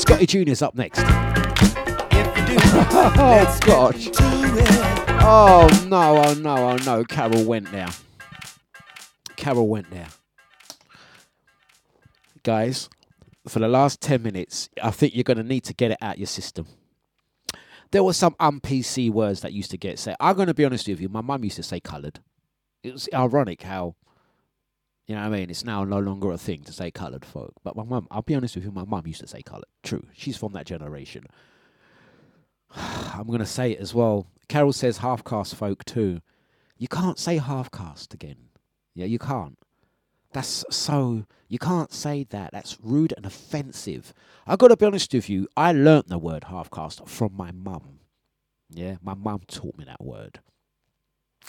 [0.00, 1.02] Scotty Jr.'s up next.
[2.50, 4.08] oh, gosh.
[5.20, 7.04] Oh, no, oh, no, oh, no.
[7.04, 7.88] Carol went there.
[9.36, 10.08] Carol went there.
[12.42, 12.88] Guys,
[13.46, 16.18] for the last 10 minutes, I think you're going to need to get it out
[16.18, 16.66] your system.
[17.90, 20.16] There were some un-PC words that used to get said.
[20.18, 21.08] I'm going to be honest with you.
[21.10, 22.20] My mum used to say coloured.
[22.82, 23.96] It was ironic how,
[25.06, 25.50] you know what I mean?
[25.50, 27.52] It's now no longer a thing to say coloured folk.
[27.62, 29.66] But my mum, I'll be honest with you, my mum used to say coloured.
[29.82, 30.06] True.
[30.14, 31.26] She's from that generation.
[32.76, 34.26] I'm going to say it as well.
[34.48, 36.20] Carol says half caste folk too.
[36.78, 38.36] You can't say half caste again.
[38.94, 39.58] Yeah, you can't.
[40.32, 41.24] That's so.
[41.48, 42.52] You can't say that.
[42.52, 44.12] That's rude and offensive.
[44.46, 45.48] I got to be honest with you.
[45.56, 48.00] I learnt the word half caste from my mum.
[48.70, 50.40] Yeah, my mum taught me that word.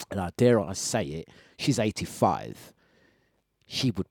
[0.09, 2.73] And I dare I say it, she's 85.
[3.65, 4.07] She would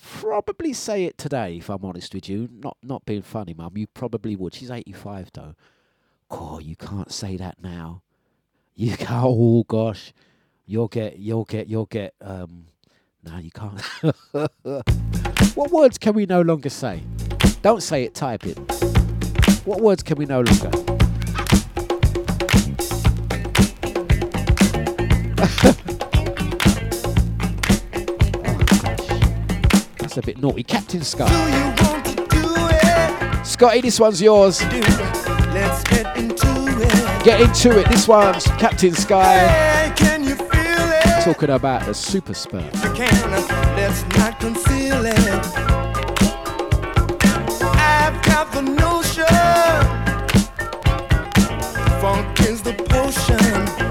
[0.00, 2.48] probably say it today, if I'm honest with you.
[2.50, 3.76] Not not being funny, mum.
[3.76, 4.54] You probably would.
[4.54, 5.54] She's 85 though.
[6.66, 8.02] You can't say that now.
[8.74, 9.24] You can't.
[9.24, 10.12] Oh gosh,
[10.66, 12.12] you'll get, you'll get, you'll get.
[12.20, 12.66] Um,
[13.22, 13.80] no, you can't.
[15.54, 17.02] what words can we no longer say?
[17.62, 18.14] Don't say it.
[18.14, 18.58] Type it.
[19.64, 20.70] What words can we no longer?
[20.74, 20.96] oh,
[29.98, 30.64] That's a bit naughty.
[30.64, 31.26] Captain Sky.
[33.44, 34.60] Scotty, this one's yours.
[37.26, 37.56] Get into it.
[37.56, 37.88] Get into it.
[37.88, 39.38] This one's Captain Sky.
[39.38, 41.24] Hey, can you feel it?
[41.24, 42.62] Talking about the super sperm.
[42.66, 43.30] You can.
[43.74, 45.18] Let's not conceal it.
[47.74, 49.26] I've got the notion.
[52.00, 53.85] Funk is the potion.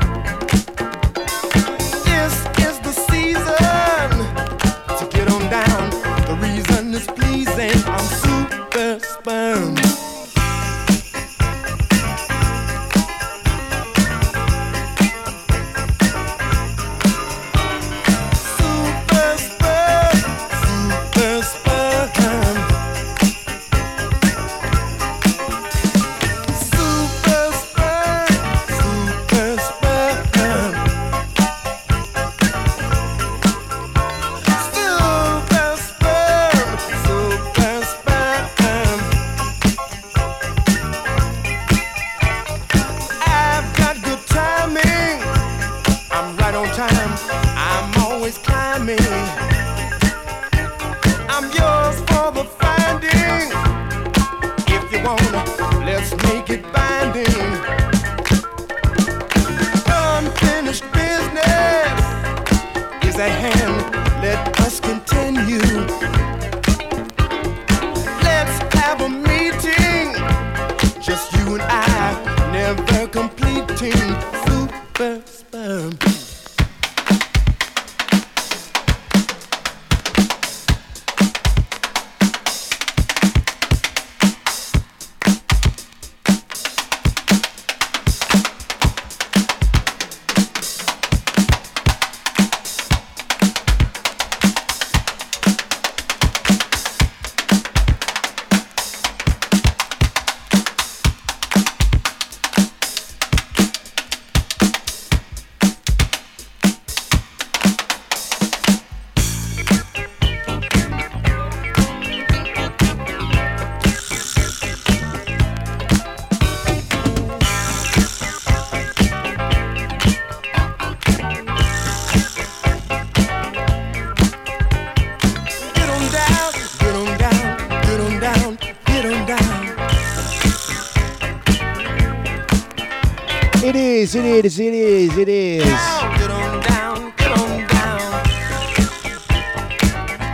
[134.45, 135.63] it is, it is, it is.
[135.63, 136.19] Down,
[136.61, 137.11] down,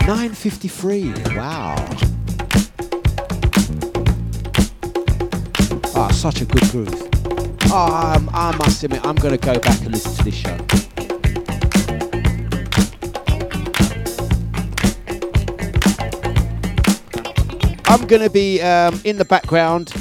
[0.04, 1.76] 9.53, wow.
[5.94, 7.08] Ah, oh, such a good groove.
[7.70, 10.58] Oh, I'm, I must admit, I'm going to go back and listen to this show.
[17.86, 19.94] I'm going to be um, in the background,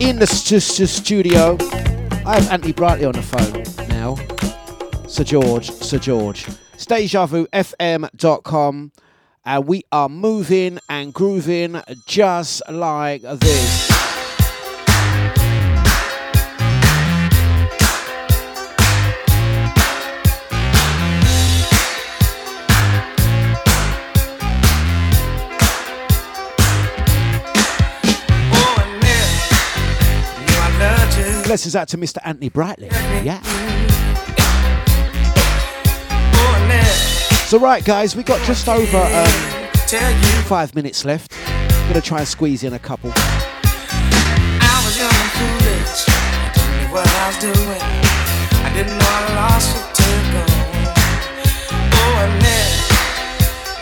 [0.00, 1.56] in the st- st- studio.
[2.26, 4.16] I have Anthony Brightley on the phone now.
[5.06, 6.44] Sir George, Sir George.
[6.76, 8.92] DejaVuFM.com.
[9.44, 13.95] And uh, we are moving and grooving just like this.
[31.56, 32.18] Blessings out to Mr.
[32.22, 32.92] Anthony Brightley.
[33.24, 33.40] Yeah.
[37.46, 39.72] So right, guys, we got just over um,
[40.44, 41.32] five minutes left.
[41.88, 43.10] Gonna try and squeeze in a couple.
[43.16, 46.04] I was young and foolish.
[46.06, 47.80] I what I was doing.
[48.62, 50.44] I didn't know I lost it to go.
[51.96, 52.68] Oh, and then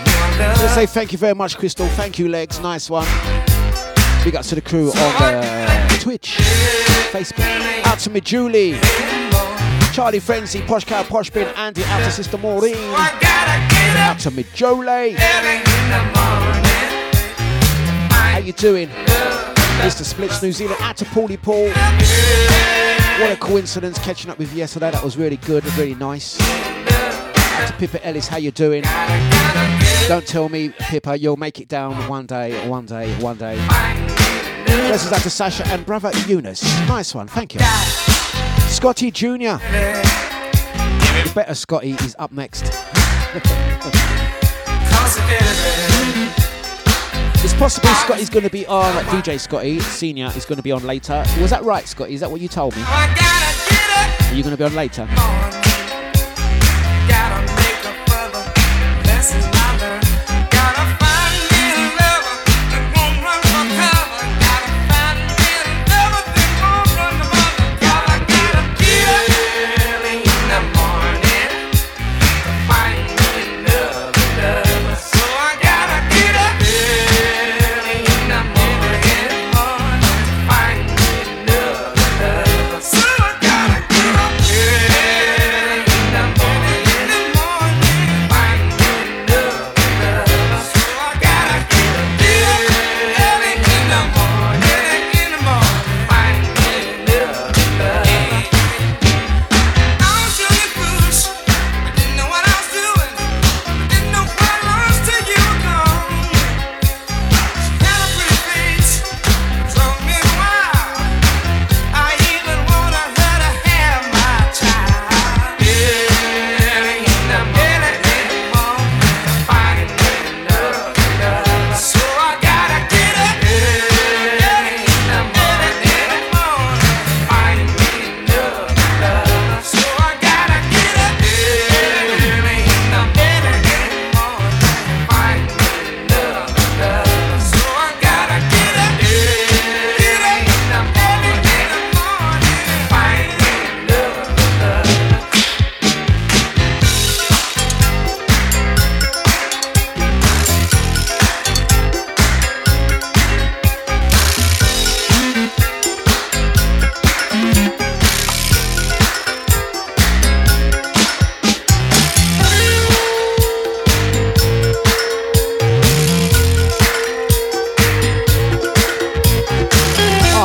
[0.04, 1.88] knew I Let's loved say thank you very much, Crystal.
[1.88, 2.60] Thank you, Legs.
[2.60, 3.08] Nice one.
[4.24, 6.36] Big up to the crew on the uh, Twitch,
[7.12, 7.44] Facebook.
[7.84, 8.78] Out to me, Julie.
[9.92, 12.74] Charlie Frenzy, Posh Cow, Posh Bin, Andy, out to Sister Maureen.
[12.94, 15.14] Out to me, Jolie.
[18.08, 18.88] How you doing?
[18.88, 20.04] Mr.
[20.04, 20.80] Splits, New Zealand.
[20.80, 21.68] Out to Paulie Paul.
[23.20, 24.90] What a coincidence catching up with you yesterday.
[24.90, 26.40] That was really good, really nice.
[26.40, 28.84] Out to Pippa Ellis, how you doing?
[30.08, 34.03] Don't tell me, Pippa, you'll make it down one day, one day, one day.
[34.74, 36.64] This is out to Sasha and brother Eunice.
[36.88, 37.60] Nice one, thank you.
[38.68, 39.58] Scotty Jr.
[41.22, 42.64] The better Scotty is up next.
[47.44, 50.84] it's possible Scotty's going to be on, DJ Scotty Senior is going to be on
[50.84, 51.22] later.
[51.40, 52.14] Was that right, Scotty?
[52.14, 52.82] Is that what you told me?
[52.84, 55.63] Are you going to be on later?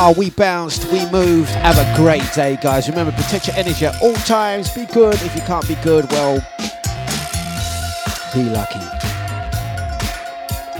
[0.02, 1.50] Oh, we bounced, we moved.
[1.50, 2.88] Have a great day, guys.
[2.88, 4.70] Remember, protect your energy at all times.
[4.70, 5.12] Be good.
[5.16, 6.36] If you can't be good, well,
[8.32, 8.80] be lucky.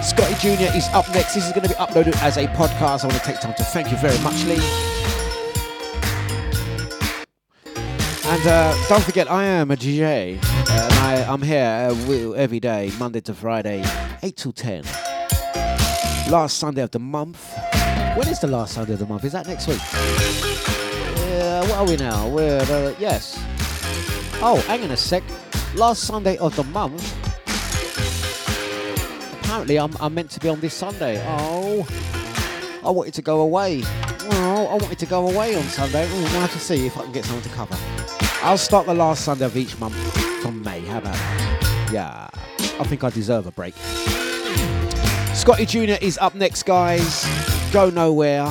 [0.01, 0.74] Scotty Jr.
[0.74, 1.34] is up next.
[1.34, 3.05] This is going to be uploaded as a podcast.
[3.05, 4.55] I want to take time to thank you very much, Lee.
[8.24, 10.42] And uh, don't forget, I am a DJ.
[10.70, 13.84] And I, I'm here uh, every day, Monday to Friday,
[14.22, 14.84] 8 to 10.
[16.30, 17.55] Last Sunday of the month.
[18.16, 19.24] When is the last Sunday of the month?
[19.24, 19.81] Is that next week?
[21.31, 22.28] Yeah, what are we now?
[22.28, 23.39] We're, uh, yes.
[24.43, 25.23] Oh, hang on a sec.
[25.77, 27.16] Last Sunday of the month.
[29.41, 31.23] Apparently, I'm, I'm meant to be on this Sunday.
[31.24, 31.87] Oh,
[32.85, 33.82] I wanted to go away.
[33.85, 36.09] Oh, I wanted to go away on Sunday.
[36.11, 37.77] Oh, we'll have to see if I can get someone to cover.
[38.43, 39.95] I'll start the last Sunday of each month
[40.43, 40.81] from May.
[40.81, 41.91] How about that?
[41.93, 42.28] Yeah,
[42.81, 43.74] I think I deserve a break.
[45.35, 46.03] Scotty Jr.
[46.03, 47.24] is up next, guys.
[47.72, 48.48] Go nowhere.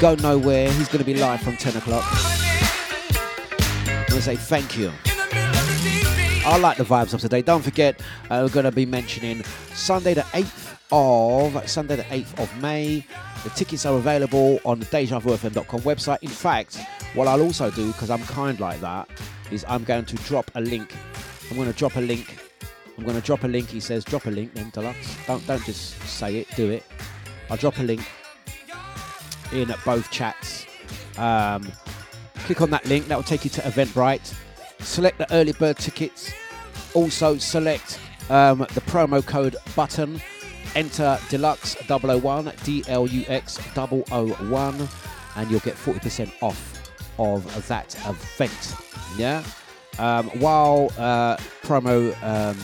[0.00, 0.70] Go nowhere.
[0.70, 2.04] He's going to be live from 10 o'clock.
[2.06, 4.92] I want to say thank you.
[6.46, 7.42] I like the vibes of today.
[7.42, 8.00] Don't forget,
[8.30, 9.42] uh, we're going to be mentioning
[9.74, 13.04] Sunday the 8th of Sunday, the 8th of May.
[13.42, 16.22] The tickets are available on the DejaVuFM.com website.
[16.22, 16.78] In fact,
[17.14, 19.08] what I'll also do, because I'm kind like that,
[19.50, 20.94] is I'm going to drop a link.
[21.50, 22.38] I'm going to drop a link.
[22.96, 23.70] I'm going to drop a link.
[23.70, 25.26] He says, drop a link then, Dlux.
[25.26, 26.84] Don't, don't just say it, do it.
[27.50, 28.06] I'll drop a link
[29.52, 30.66] in both chats.
[31.18, 31.70] Um,
[32.34, 34.34] click on that link, that will take you to Eventbrite.
[34.80, 36.32] Select the early bird tickets.
[36.94, 37.98] Also, select
[38.30, 40.20] um, the promo code button.
[40.74, 41.76] Enter Dlux
[42.20, 44.88] 001, D L U X 001,
[45.36, 48.74] and you'll get 40% off of that event.
[49.16, 49.42] Yeah?
[49.98, 52.58] Um, while uh, promo um,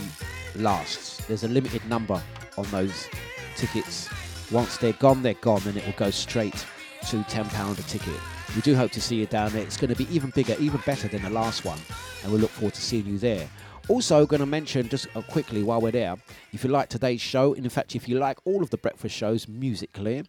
[0.62, 2.22] lasts, there's a limited number
[2.58, 3.08] on those
[3.56, 4.08] tickets.
[4.52, 6.66] Once they're gone, they're gone, and it will go straight
[7.08, 8.20] to £10 a ticket.
[8.54, 9.62] We do hope to see you down there.
[9.62, 11.78] It's going to be even bigger, even better than the last one,
[12.22, 13.48] and we look forward to seeing you there.
[13.88, 16.16] Also, going to mention just uh, quickly while we're there,
[16.52, 19.48] if you like today's show, in fact, if you like all of the breakfast shows
[19.48, 20.22] musically,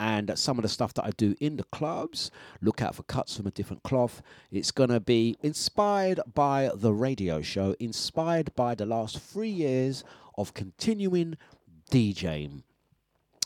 [0.00, 3.36] and some of the stuff that I do in the clubs, look out for cuts
[3.36, 4.22] from a different cloth.
[4.50, 10.02] It's going to be inspired by the radio show, inspired by the last three years
[10.36, 11.36] of continuing
[11.92, 12.64] DJing.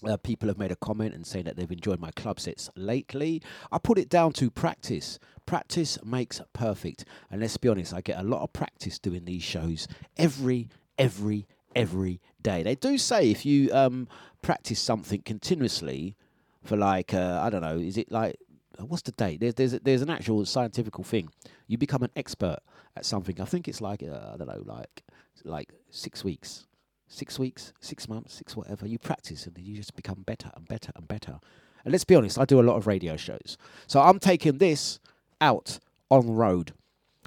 [0.04, 3.40] Uh, people have made a comment and saying that they've enjoyed my club sets lately.
[3.72, 5.18] I put it down to practice.
[5.46, 7.06] Practice makes perfect.
[7.30, 10.68] And let's be honest, I get a lot of practice doing these shows every,
[10.98, 12.62] every, every day.
[12.62, 14.06] They do say if you um,
[14.42, 16.14] practice something continuously
[16.62, 18.36] for like, uh, I don't know, is it like,
[18.78, 19.40] what's the date?
[19.40, 21.30] There's, there's, there's an actual scientific thing.
[21.68, 22.58] You become an expert
[22.96, 23.40] at something.
[23.40, 25.04] I think it's like, uh, I don't know, like,
[25.44, 26.66] like six weeks
[27.08, 28.86] six weeks, six months, six whatever.
[28.86, 31.38] You practice and then you just become better and better and better.
[31.84, 33.56] And let's be honest, I do a lot of radio shows.
[33.86, 34.98] So I'm taking this
[35.40, 35.78] out
[36.10, 36.72] on road,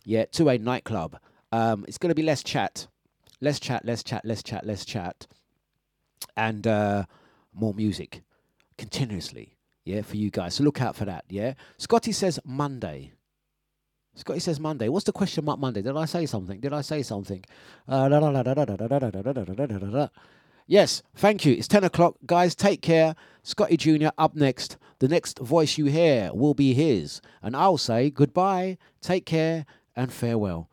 [0.03, 1.17] yeah, to a nightclub.
[1.51, 2.87] Um, it's going to be less chat,
[3.41, 5.27] less chat, less chat, less chat, less chat,
[6.35, 7.05] and uh,
[7.53, 8.21] more music
[8.77, 10.55] continuously, yeah, for you guys.
[10.55, 11.53] So look out for that, yeah.
[11.77, 13.13] Scotty says Monday.
[14.19, 14.89] Scotty says Monday.
[14.89, 15.81] What's the question mark Monday?
[15.81, 16.59] Did I say something?
[16.59, 17.41] Did I say something?
[20.67, 21.53] Yes, thank you.
[21.53, 22.15] It's 10 o'clock.
[22.25, 23.15] Guys, take care.
[23.43, 24.09] Scotty Jr.
[24.17, 24.77] up next.
[24.99, 27.21] The next voice you hear will be his.
[27.41, 29.65] And I'll say goodbye, take care,
[29.95, 30.68] and farewell.